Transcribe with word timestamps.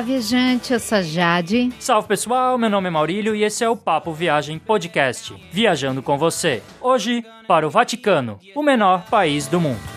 Olá, 0.00 0.06
viajante, 0.06 0.72
eu 0.72 0.80
sou 0.80 1.02
Jade. 1.02 1.70
Salve 1.78 2.08
pessoal, 2.08 2.56
meu 2.56 2.70
nome 2.70 2.86
é 2.86 2.90
Maurílio 2.90 3.36
e 3.36 3.44
esse 3.44 3.62
é 3.62 3.68
o 3.68 3.76
Papo 3.76 4.14
Viagem 4.14 4.58
Podcast, 4.58 5.34
viajando 5.52 6.02
com 6.02 6.16
você. 6.16 6.62
Hoje, 6.80 7.22
para 7.46 7.66
o 7.66 7.70
Vaticano, 7.70 8.38
o 8.54 8.62
menor 8.62 9.04
país 9.10 9.46
do 9.46 9.60
mundo. 9.60 9.89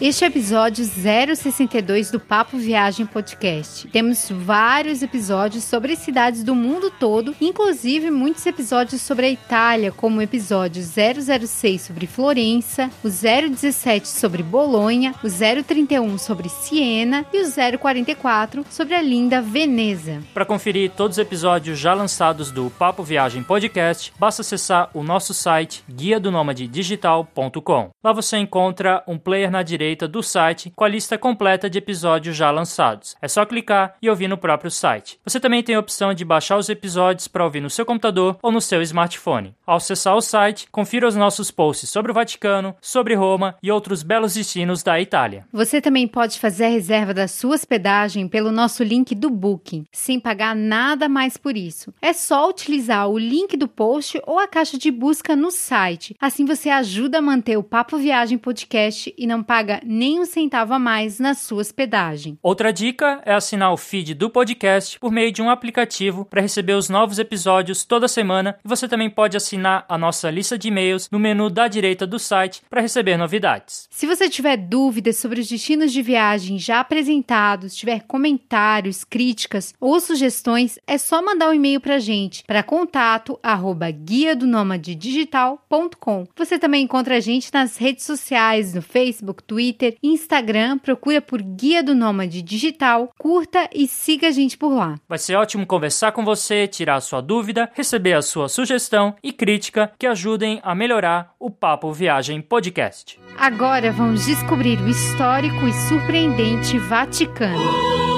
Este 0.00 0.24
é 0.24 0.28
o 0.28 0.30
episódio 0.30 0.82
062 0.82 2.10
do 2.10 2.18
Papo 2.18 2.56
Viagem 2.56 3.04
Podcast. 3.04 3.86
Temos 3.88 4.30
vários 4.30 5.02
episódios 5.02 5.62
sobre 5.64 5.94
cidades 5.94 6.42
do 6.42 6.54
mundo 6.54 6.90
todo, 6.90 7.36
inclusive 7.38 8.10
muitos 8.10 8.46
episódios 8.46 9.02
sobre 9.02 9.26
a 9.26 9.30
Itália, 9.30 9.92
como 9.92 10.18
o 10.18 10.22
episódio 10.22 10.82
006 10.82 11.82
sobre 11.82 12.06
Florença, 12.06 12.90
o 13.04 13.10
017 13.10 14.08
sobre 14.08 14.42
Bolonha, 14.42 15.14
o 15.22 15.28
031 15.28 16.16
sobre 16.16 16.48
Siena 16.48 17.26
e 17.30 17.42
o 17.42 17.78
044 17.78 18.64
sobre 18.70 18.94
a 18.94 19.02
linda 19.02 19.42
Veneza. 19.42 20.22
Para 20.32 20.46
conferir 20.46 20.92
todos 20.92 21.18
os 21.18 21.22
episódios 21.22 21.78
já 21.78 21.92
lançados 21.92 22.50
do 22.50 22.70
Papo 22.70 23.02
Viagem 23.02 23.42
Podcast, 23.42 24.14
basta 24.18 24.40
acessar 24.40 24.88
o 24.94 25.02
nosso 25.02 25.34
site 25.34 25.84
guia 25.86 26.18
do 26.18 26.30
digital.com. 26.70 27.90
Lá 28.02 28.14
você 28.14 28.38
encontra 28.38 29.04
um 29.06 29.18
player 29.18 29.50
na 29.50 29.62
direita 29.62 29.89
direita 29.90 30.06
do 30.06 30.22
site 30.22 30.72
com 30.76 30.84
a 30.84 30.88
lista 30.88 31.18
completa 31.18 31.68
de 31.68 31.78
episódios 31.78 32.36
já 32.36 32.50
lançados. 32.50 33.16
É 33.20 33.26
só 33.26 33.44
clicar 33.44 33.96
e 34.00 34.08
ouvir 34.08 34.28
no 34.28 34.38
próprio 34.38 34.70
site. 34.70 35.18
Você 35.24 35.40
também 35.40 35.62
tem 35.62 35.74
a 35.74 35.80
opção 35.80 36.14
de 36.14 36.24
baixar 36.24 36.56
os 36.56 36.68
episódios 36.68 37.26
para 37.26 37.44
ouvir 37.44 37.60
no 37.60 37.70
seu 37.70 37.84
computador 37.84 38.38
ou 38.42 38.52
no 38.52 38.60
seu 38.60 38.80
smartphone. 38.82 39.54
Ao 39.66 39.76
acessar 39.76 40.16
o 40.16 40.20
site, 40.20 40.68
confira 40.70 41.08
os 41.08 41.16
nossos 41.16 41.50
posts 41.50 41.90
sobre 41.90 42.12
o 42.12 42.14
Vaticano, 42.14 42.74
sobre 42.80 43.14
Roma 43.14 43.56
e 43.62 43.70
outros 43.72 44.02
belos 44.02 44.34
destinos 44.34 44.82
da 44.82 45.00
Itália. 45.00 45.44
Você 45.52 45.80
também 45.80 46.06
pode 46.06 46.38
fazer 46.38 46.66
a 46.66 46.68
reserva 46.68 47.12
da 47.12 47.26
sua 47.26 47.54
hospedagem 47.54 48.28
pelo 48.28 48.52
nosso 48.52 48.84
link 48.84 49.14
do 49.14 49.28
Booking, 49.28 49.84
sem 49.90 50.20
pagar 50.20 50.54
nada 50.54 51.08
mais 51.08 51.36
por 51.36 51.56
isso. 51.56 51.92
É 52.00 52.12
só 52.12 52.48
utilizar 52.48 53.08
o 53.08 53.18
link 53.18 53.56
do 53.56 53.66
post 53.66 54.20
ou 54.26 54.38
a 54.38 54.46
caixa 54.46 54.78
de 54.78 54.90
busca 54.90 55.34
no 55.34 55.50
site. 55.50 56.14
Assim 56.20 56.44
você 56.44 56.68
ajuda 56.70 57.18
a 57.18 57.22
manter 57.22 57.56
o 57.56 57.62
Papo 57.62 57.96
Viagem 57.98 58.38
Podcast 58.38 59.12
e 59.16 59.26
não 59.26 59.42
paga 59.42 59.79
nem 59.84 60.20
um 60.20 60.24
centavo 60.24 60.74
a 60.74 60.78
mais 60.78 61.18
na 61.18 61.34
sua 61.34 61.60
hospedagem. 61.60 62.38
Outra 62.42 62.72
dica 62.72 63.20
é 63.24 63.32
assinar 63.32 63.72
o 63.72 63.76
feed 63.76 64.14
do 64.14 64.30
podcast 64.30 64.98
por 64.98 65.10
meio 65.10 65.32
de 65.32 65.42
um 65.42 65.50
aplicativo 65.50 66.24
para 66.24 66.40
receber 66.40 66.74
os 66.74 66.88
novos 66.88 67.18
episódios 67.18 67.84
toda 67.84 68.08
semana 68.08 68.56
e 68.64 68.68
você 68.68 68.86
também 68.86 69.10
pode 69.10 69.36
assinar 69.36 69.84
a 69.88 69.96
nossa 69.96 70.30
lista 70.30 70.58
de 70.58 70.68
e-mails 70.68 71.08
no 71.10 71.18
menu 71.18 71.50
da 71.50 71.68
direita 71.68 72.06
do 72.06 72.18
site 72.18 72.62
para 72.68 72.80
receber 72.80 73.16
novidades. 73.16 73.88
Se 73.90 74.06
você 74.06 74.28
tiver 74.28 74.56
dúvidas 74.56 75.16
sobre 75.16 75.40
os 75.40 75.48
destinos 75.48 75.92
de 75.92 76.02
viagem 76.02 76.58
já 76.58 76.80
apresentados, 76.80 77.74
tiver 77.74 78.02
comentários, 78.06 79.04
críticas 79.04 79.74
ou 79.80 80.00
sugestões, 80.00 80.78
é 80.86 80.98
só 80.98 81.22
mandar 81.22 81.50
um 81.50 81.54
e-mail 81.54 81.80
para 81.80 81.96
a 81.96 82.00
gente 82.00 82.44
para 82.44 82.62
contato 82.62 83.38
arroba 83.42 83.90
guia 83.90 84.36
do 84.36 84.46
digital.com. 84.78 86.26
Você 86.36 86.58
também 86.58 86.84
encontra 86.84 87.16
a 87.16 87.20
gente 87.20 87.52
nas 87.52 87.76
redes 87.76 88.04
sociais, 88.04 88.74
no 88.74 88.82
Facebook, 88.82 89.42
Twitter, 89.42 89.69
Twitter, 89.70 89.96
Instagram, 90.02 90.78
procura 90.78 91.20
por 91.20 91.40
Guia 91.40 91.82
do 91.82 91.94
Nômade 91.94 92.42
Digital, 92.42 93.12
curta 93.18 93.68
e 93.72 93.86
siga 93.86 94.28
a 94.28 94.30
gente 94.30 94.58
por 94.58 94.74
lá. 94.74 94.98
Vai 95.08 95.18
ser 95.18 95.36
ótimo 95.36 95.66
conversar 95.66 96.12
com 96.12 96.24
você, 96.24 96.66
tirar 96.66 96.96
a 96.96 97.00
sua 97.00 97.20
dúvida, 97.20 97.70
receber 97.74 98.14
a 98.14 98.22
sua 98.22 98.48
sugestão 98.48 99.14
e 99.22 99.32
crítica 99.32 99.92
que 99.98 100.06
ajudem 100.06 100.60
a 100.62 100.74
melhorar 100.74 101.34
o 101.38 101.50
Papo 101.50 101.92
Viagem 101.92 102.40
Podcast. 102.40 103.18
Agora 103.38 103.92
vamos 103.92 104.26
descobrir 104.26 104.80
o 104.80 104.88
histórico 104.88 105.66
e 105.66 105.72
surpreendente 105.88 106.76
Vaticano. 106.78 108.09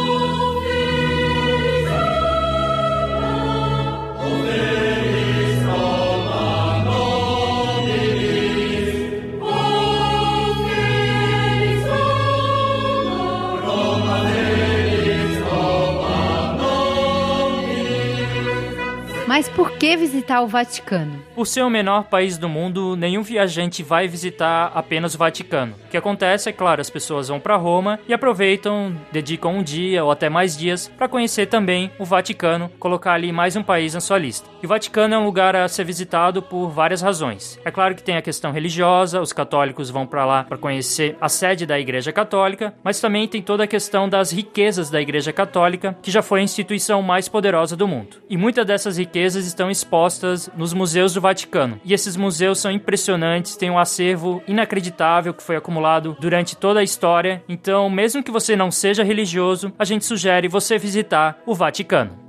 Visitar 19.96 20.42
o 20.42 20.46
Vaticano? 20.46 21.22
Por 21.34 21.46
ser 21.46 21.62
o 21.62 21.70
menor 21.70 22.04
país 22.04 22.38
do 22.38 22.48
mundo, 22.48 22.96
nenhum 22.96 23.22
viajante 23.22 23.82
vai 23.82 24.08
visitar 24.08 24.72
apenas 24.74 25.14
o 25.14 25.18
Vaticano. 25.18 25.74
O 25.86 25.88
que 25.88 25.96
acontece 25.96 26.48
é, 26.48 26.52
claro, 26.52 26.80
as 26.80 26.90
pessoas 26.90 27.28
vão 27.28 27.40
para 27.40 27.56
Roma 27.56 27.98
e 28.08 28.14
aproveitam, 28.14 28.94
dedicam 29.10 29.56
um 29.56 29.62
dia 29.62 30.04
ou 30.04 30.10
até 30.10 30.28
mais 30.28 30.56
dias 30.56 30.88
para 30.96 31.08
conhecer 31.08 31.46
também 31.46 31.90
o 31.98 32.04
Vaticano, 32.04 32.70
colocar 32.78 33.12
ali 33.12 33.32
mais 33.32 33.56
um 33.56 33.62
país 33.62 33.94
na 33.94 34.00
sua 34.00 34.18
lista. 34.18 34.48
E 34.62 34.66
o 34.66 34.68
Vaticano 34.68 35.14
é 35.14 35.18
um 35.18 35.24
lugar 35.24 35.56
a 35.56 35.68
ser 35.68 35.84
visitado 35.84 36.42
por 36.42 36.68
várias 36.68 37.02
razões. 37.02 37.58
É 37.64 37.70
claro 37.70 37.94
que 37.94 38.02
tem 38.02 38.16
a 38.16 38.22
questão 38.22 38.52
religiosa, 38.52 39.20
os 39.20 39.32
católicos 39.32 39.90
vão 39.90 40.06
para 40.06 40.24
lá 40.24 40.44
para 40.44 40.58
conhecer 40.58 41.16
a 41.20 41.28
sede 41.28 41.66
da 41.66 41.78
Igreja 41.78 42.12
Católica, 42.12 42.74
mas 42.82 43.00
também 43.00 43.26
tem 43.26 43.42
toda 43.42 43.64
a 43.64 43.66
questão 43.66 44.08
das 44.08 44.30
riquezas 44.30 44.90
da 44.90 45.00
Igreja 45.00 45.32
Católica, 45.32 45.96
que 46.02 46.10
já 46.10 46.22
foi 46.22 46.40
a 46.40 46.44
instituição 46.44 47.02
mais 47.02 47.28
poderosa 47.28 47.76
do 47.76 47.88
mundo. 47.88 48.16
E 48.28 48.36
muitas 48.36 48.66
dessas 48.66 48.96
riquezas 48.96 49.46
estão 49.46 49.70
expostas 49.82 50.48
nos 50.56 50.72
museus 50.72 51.12
do 51.14 51.20
Vaticano. 51.20 51.80
E 51.84 51.92
esses 51.92 52.16
museus 52.16 52.60
são 52.60 52.70
impressionantes, 52.70 53.56
têm 53.56 53.70
um 53.70 53.78
acervo 53.78 54.42
inacreditável 54.46 55.34
que 55.34 55.42
foi 55.42 55.56
acumulado 55.56 56.16
durante 56.20 56.56
toda 56.56 56.80
a 56.80 56.84
história. 56.84 57.42
Então, 57.48 57.90
mesmo 57.90 58.22
que 58.22 58.30
você 58.30 58.54
não 58.56 58.70
seja 58.70 59.02
religioso, 59.02 59.72
a 59.78 59.84
gente 59.84 60.04
sugere 60.04 60.48
você 60.48 60.78
visitar 60.78 61.38
o 61.44 61.54
Vaticano. 61.54 62.22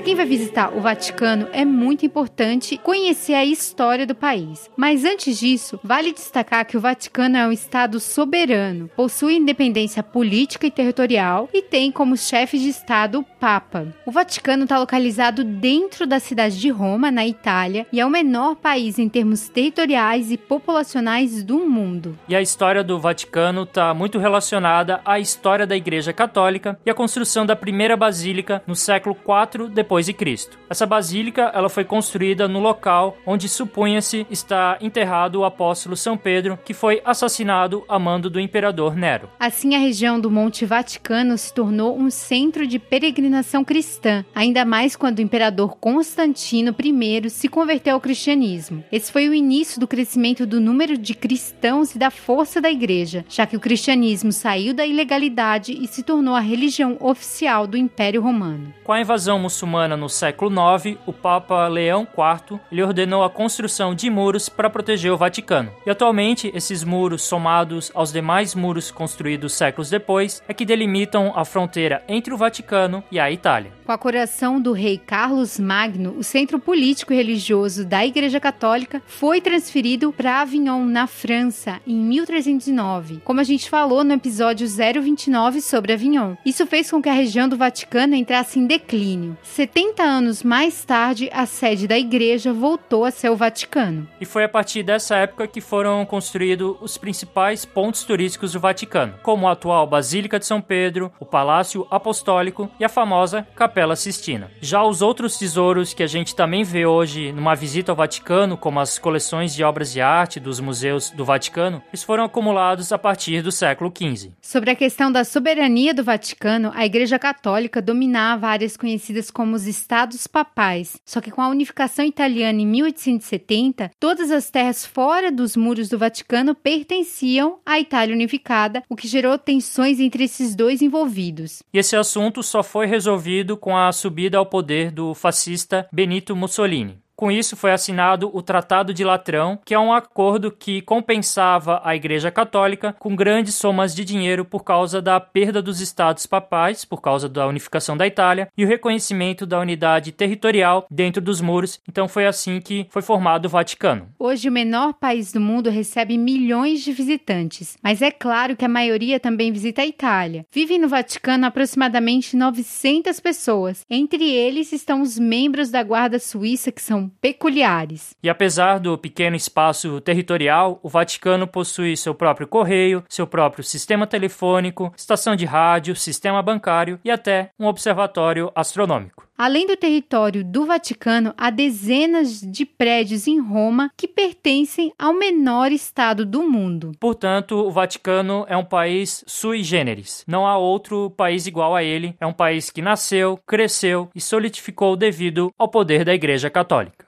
Para 0.00 0.06
quem 0.06 0.14
vai 0.14 0.24
visitar 0.24 0.74
o 0.74 0.80
Vaticano, 0.80 1.46
é 1.52 1.62
muito 1.62 2.06
importante 2.06 2.78
conhecer 2.78 3.34
a 3.34 3.44
história 3.44 4.06
do 4.06 4.14
país. 4.14 4.70
Mas 4.74 5.04
antes 5.04 5.38
disso, 5.38 5.78
vale 5.84 6.10
destacar 6.10 6.64
que 6.64 6.74
o 6.74 6.80
Vaticano 6.80 7.36
é 7.36 7.46
um 7.46 7.52
estado 7.52 8.00
soberano, 8.00 8.88
possui 8.96 9.36
independência 9.36 10.02
política 10.02 10.66
e 10.66 10.70
territorial 10.70 11.50
e 11.52 11.60
tem 11.60 11.92
como 11.92 12.16
chefe 12.16 12.58
de 12.58 12.70
estado 12.70 13.26
Papa. 13.40 13.88
O 14.04 14.10
Vaticano 14.10 14.64
está 14.64 14.78
localizado 14.78 15.42
dentro 15.42 16.06
da 16.06 16.20
cidade 16.20 16.60
de 16.60 16.68
Roma, 16.68 17.10
na 17.10 17.26
Itália, 17.26 17.86
e 17.90 17.98
é 17.98 18.04
o 18.04 18.10
menor 18.10 18.54
país 18.56 18.98
em 18.98 19.08
termos 19.08 19.48
territoriais 19.48 20.30
e 20.30 20.36
populacionais 20.36 21.42
do 21.42 21.60
mundo. 21.60 22.18
E 22.28 22.36
a 22.36 22.42
história 22.42 22.84
do 22.84 23.00
Vaticano 23.00 23.62
está 23.62 23.94
muito 23.94 24.18
relacionada 24.18 25.00
à 25.06 25.18
história 25.18 25.66
da 25.66 25.74
Igreja 25.74 26.12
Católica 26.12 26.78
e 26.84 26.90
à 26.90 26.94
construção 26.94 27.46
da 27.46 27.56
primeira 27.56 27.96
basílica 27.96 28.62
no 28.66 28.76
século 28.76 29.16
IV 29.16 29.70
depois 29.70 30.04
de 30.04 30.12
Cristo. 30.12 30.58
Essa 30.68 30.84
basílica 30.84 31.50
ela 31.54 31.70
foi 31.70 31.84
construída 31.84 32.46
no 32.46 32.60
local 32.60 33.16
onde 33.24 33.48
supunha-se 33.48 34.26
estar 34.30 34.76
enterrado 34.82 35.36
o 35.36 35.44
apóstolo 35.46 35.96
São 35.96 36.14
Pedro, 36.14 36.58
que 36.62 36.74
foi 36.74 37.00
assassinado 37.06 37.84
a 37.88 37.98
mando 37.98 38.28
do 38.28 38.38
imperador 38.38 38.94
Nero. 38.94 39.30
Assim, 39.40 39.74
a 39.74 39.78
região 39.78 40.20
do 40.20 40.30
Monte 40.30 40.66
Vaticano 40.66 41.38
se 41.38 41.54
tornou 41.54 41.98
um 41.98 42.10
centro 42.10 42.66
de 42.66 42.78
peregrinação 42.78 43.29
cristã, 43.64 44.24
ainda 44.34 44.64
mais 44.64 44.96
quando 44.96 45.18
o 45.18 45.22
imperador 45.22 45.76
Constantino 45.76 46.74
I 46.78 47.30
se 47.30 47.48
converteu 47.48 47.94
ao 47.94 48.00
cristianismo. 48.00 48.82
Esse 48.90 49.12
foi 49.12 49.28
o 49.28 49.34
início 49.34 49.78
do 49.78 49.86
crescimento 49.86 50.46
do 50.46 50.60
número 50.60 50.96
de 50.96 51.14
cristãos 51.14 51.94
e 51.94 51.98
da 51.98 52.10
força 52.10 52.60
da 52.60 52.70
igreja, 52.70 53.24
já 53.28 53.46
que 53.46 53.56
o 53.56 53.60
cristianismo 53.60 54.32
saiu 54.32 54.74
da 54.74 54.86
ilegalidade 54.86 55.72
e 55.72 55.86
se 55.86 56.02
tornou 56.02 56.34
a 56.34 56.40
religião 56.40 56.96
oficial 57.00 57.66
do 57.66 57.76
Império 57.76 58.22
Romano. 58.22 58.74
Com 58.82 58.92
a 58.92 59.00
invasão 59.00 59.38
muçulmana 59.38 59.96
no 59.96 60.08
século 60.08 60.50
IX, 60.50 60.98
o 61.06 61.12
Papa 61.12 61.68
Leão 61.68 62.02
IV 62.02 62.58
lhe 62.72 62.82
ordenou 62.82 63.22
a 63.22 63.30
construção 63.30 63.94
de 63.94 64.10
muros 64.10 64.48
para 64.48 64.70
proteger 64.70 65.12
o 65.12 65.16
Vaticano. 65.16 65.70
E 65.86 65.90
atualmente, 65.90 66.50
esses 66.54 66.82
muros, 66.82 67.22
somados 67.22 67.92
aos 67.94 68.12
demais 68.12 68.54
muros 68.54 68.90
construídos 68.90 69.52
séculos 69.52 69.90
depois, 69.90 70.42
é 70.48 70.54
que 70.54 70.64
delimitam 70.64 71.32
a 71.36 71.44
fronteira 71.44 72.02
entre 72.08 72.34
o 72.34 72.36
Vaticano 72.36 73.04
e 73.10 73.19
a 73.20 73.30
Itália. 73.30 73.72
Com 73.90 73.94
a 73.94 73.98
coração 73.98 74.60
do 74.60 74.72
rei 74.72 74.96
Carlos 74.96 75.58
Magno, 75.58 76.14
o 76.16 76.22
centro 76.22 76.60
político 76.60 77.12
e 77.12 77.16
religioso 77.16 77.84
da 77.84 78.06
Igreja 78.06 78.38
Católica 78.38 79.02
foi 79.04 79.40
transferido 79.40 80.12
para 80.12 80.40
Avignon, 80.40 80.84
na 80.84 81.08
França, 81.08 81.80
em 81.84 81.96
1309, 81.96 83.20
como 83.24 83.40
a 83.40 83.42
gente 83.42 83.68
falou 83.68 84.04
no 84.04 84.12
episódio 84.12 84.68
029 84.68 85.60
sobre 85.60 85.92
Avignon. 85.92 86.36
Isso 86.46 86.66
fez 86.66 86.88
com 86.88 87.02
que 87.02 87.08
a 87.08 87.12
região 87.12 87.48
do 87.48 87.56
Vaticano 87.56 88.14
entrasse 88.14 88.60
em 88.60 88.66
declínio. 88.66 89.36
70 89.42 90.02
anos 90.04 90.44
mais 90.44 90.84
tarde, 90.84 91.28
a 91.32 91.44
sede 91.44 91.88
da 91.88 91.98
igreja 91.98 92.52
voltou 92.52 93.04
a 93.04 93.10
ser 93.10 93.30
o 93.30 93.36
Vaticano. 93.36 94.08
E 94.20 94.24
foi 94.24 94.44
a 94.44 94.48
partir 94.48 94.84
dessa 94.84 95.16
época 95.16 95.48
que 95.48 95.60
foram 95.60 96.06
construídos 96.06 96.76
os 96.80 96.96
principais 96.96 97.64
pontos 97.64 98.04
turísticos 98.04 98.52
do 98.52 98.60
Vaticano, 98.60 99.14
como 99.22 99.48
a 99.48 99.52
atual 99.52 99.84
Basílica 99.86 100.38
de 100.38 100.46
São 100.46 100.60
Pedro, 100.60 101.10
o 101.18 101.26
Palácio 101.26 101.86
Apostólico 101.90 102.70
e 102.78 102.84
a 102.84 102.88
famosa 102.88 103.09
Capela 103.56 103.96
Sistina. 103.96 104.50
Já 104.60 104.82
os 104.84 105.02
outros 105.02 105.36
tesouros 105.36 105.92
que 105.92 106.02
a 106.02 106.06
gente 106.06 106.34
também 106.34 106.62
vê 106.62 106.86
hoje 106.86 107.32
numa 107.32 107.54
visita 107.54 107.92
ao 107.92 107.96
Vaticano, 107.96 108.56
como 108.56 108.80
as 108.80 108.98
coleções 108.98 109.54
de 109.54 109.64
obras 109.64 109.92
de 109.92 110.00
arte 110.00 110.38
dos 110.38 110.60
museus 110.60 111.10
do 111.10 111.24
Vaticano, 111.24 111.82
eles 111.88 112.02
foram 112.02 112.24
acumulados 112.24 112.92
a 112.92 112.98
partir 112.98 113.42
do 113.42 113.50
século 113.50 113.92
XV. 113.94 114.30
Sobre 114.40 114.70
a 114.70 114.76
questão 114.76 115.10
da 115.10 115.24
soberania 115.24 115.92
do 115.92 116.04
Vaticano, 116.04 116.70
a 116.74 116.86
Igreja 116.86 117.18
Católica 117.18 117.82
dominava 117.82 118.46
áreas 118.46 118.76
conhecidas 118.76 119.30
como 119.30 119.56
os 119.56 119.66
Estados 119.66 120.26
Papais. 120.26 120.96
Só 121.04 121.20
que 121.20 121.30
com 121.30 121.42
a 121.42 121.48
unificação 121.48 122.04
italiana 122.04 122.60
em 122.60 122.66
1870, 122.66 123.90
todas 123.98 124.30
as 124.30 124.50
terras 124.50 124.86
fora 124.86 125.30
dos 125.32 125.56
muros 125.56 125.88
do 125.88 125.98
Vaticano 125.98 126.54
pertenciam 126.54 127.58
à 127.64 127.80
Itália 127.80 128.14
unificada, 128.14 128.82
o 128.88 128.96
que 128.96 129.08
gerou 129.08 129.36
tensões 129.38 130.00
entre 130.00 130.24
esses 130.24 130.54
dois 130.54 130.82
envolvidos. 130.82 131.62
E 131.72 131.78
esse 131.78 131.96
assunto 131.96 132.42
só 132.42 132.62
foi 132.62 132.86
resolvido 133.00 133.56
com 133.56 133.74
a 133.74 133.90
subida 133.92 134.36
ao 134.36 134.44
poder 134.44 134.90
do 134.90 135.14
fascista 135.14 135.88
Benito 135.90 136.36
Mussolini. 136.36 136.98
Com 137.20 137.30
isso, 137.30 137.54
foi 137.54 137.70
assinado 137.70 138.30
o 138.32 138.40
Tratado 138.40 138.94
de 138.94 139.04
Latrão, 139.04 139.58
que 139.62 139.74
é 139.74 139.78
um 139.78 139.92
acordo 139.92 140.50
que 140.50 140.80
compensava 140.80 141.78
a 141.84 141.94
Igreja 141.94 142.30
Católica 142.30 142.96
com 142.98 143.14
grandes 143.14 143.56
somas 143.56 143.94
de 143.94 144.06
dinheiro 144.06 144.42
por 144.42 144.64
causa 144.64 145.02
da 145.02 145.20
perda 145.20 145.60
dos 145.60 145.82
estados 145.82 146.24
papais, 146.24 146.82
por 146.82 147.02
causa 147.02 147.28
da 147.28 147.46
unificação 147.46 147.94
da 147.94 148.06
Itália, 148.06 148.48
e 148.56 148.64
o 148.64 148.66
reconhecimento 148.66 149.44
da 149.44 149.60
unidade 149.60 150.12
territorial 150.12 150.86
dentro 150.90 151.20
dos 151.20 151.42
muros. 151.42 151.78
Então, 151.86 152.08
foi 152.08 152.24
assim 152.24 152.58
que 152.58 152.86
foi 152.88 153.02
formado 153.02 153.44
o 153.44 153.50
Vaticano. 153.50 154.08
Hoje, 154.18 154.48
o 154.48 154.52
menor 154.52 154.94
país 154.94 155.30
do 155.30 155.42
mundo 155.42 155.68
recebe 155.68 156.16
milhões 156.16 156.80
de 156.80 156.90
visitantes, 156.90 157.76
mas 157.82 158.00
é 158.00 158.10
claro 158.10 158.56
que 158.56 158.64
a 158.64 158.68
maioria 158.68 159.20
também 159.20 159.52
visita 159.52 159.82
a 159.82 159.86
Itália. 159.86 160.46
Vivem 160.50 160.78
no 160.78 160.88
Vaticano 160.88 161.44
aproximadamente 161.44 162.34
900 162.34 163.20
pessoas. 163.20 163.84
Entre 163.90 164.24
eles 164.26 164.72
estão 164.72 165.02
os 165.02 165.18
membros 165.18 165.70
da 165.70 165.82
Guarda 165.82 166.18
Suíça, 166.18 166.72
que 166.72 166.80
são 166.80 167.09
peculiares. 167.20 168.14
E 168.22 168.28
apesar 168.28 168.78
do 168.78 168.96
pequeno 168.96 169.36
espaço 169.36 170.00
territorial, 170.00 170.78
o 170.82 170.88
Vaticano 170.88 171.46
possui 171.46 171.96
seu 171.96 172.14
próprio 172.14 172.46
correio, 172.46 173.04
seu 173.08 173.26
próprio 173.26 173.64
sistema 173.64 174.06
telefônico, 174.06 174.92
estação 174.96 175.36
de 175.36 175.44
rádio, 175.44 175.96
sistema 175.96 176.42
bancário 176.42 176.98
e 177.04 177.10
até 177.10 177.50
um 177.58 177.66
observatório 177.66 178.50
astronômico. 178.54 179.29
Além 179.42 179.66
do 179.66 179.74
território 179.74 180.44
do 180.44 180.66
Vaticano, 180.66 181.32
há 181.34 181.48
dezenas 181.48 182.42
de 182.42 182.66
prédios 182.66 183.26
em 183.26 183.40
Roma 183.40 183.90
que 183.96 184.06
pertencem 184.06 184.92
ao 184.98 185.14
menor 185.14 185.72
estado 185.72 186.26
do 186.26 186.42
mundo. 186.42 186.92
Portanto, 187.00 187.54
o 187.56 187.70
Vaticano 187.70 188.44
é 188.50 188.54
um 188.54 188.64
país 188.66 189.24
sui 189.26 189.62
generis. 189.62 190.24
Não 190.28 190.46
há 190.46 190.58
outro 190.58 191.08
país 191.08 191.46
igual 191.46 191.74
a 191.74 191.82
ele. 191.82 192.14
É 192.20 192.26
um 192.26 192.34
país 192.34 192.68
que 192.68 192.82
nasceu, 192.82 193.40
cresceu 193.46 194.10
e 194.14 194.20
solidificou 194.20 194.94
devido 194.94 195.50
ao 195.58 195.68
poder 195.68 196.04
da 196.04 196.12
Igreja 196.12 196.50
Católica. 196.50 197.06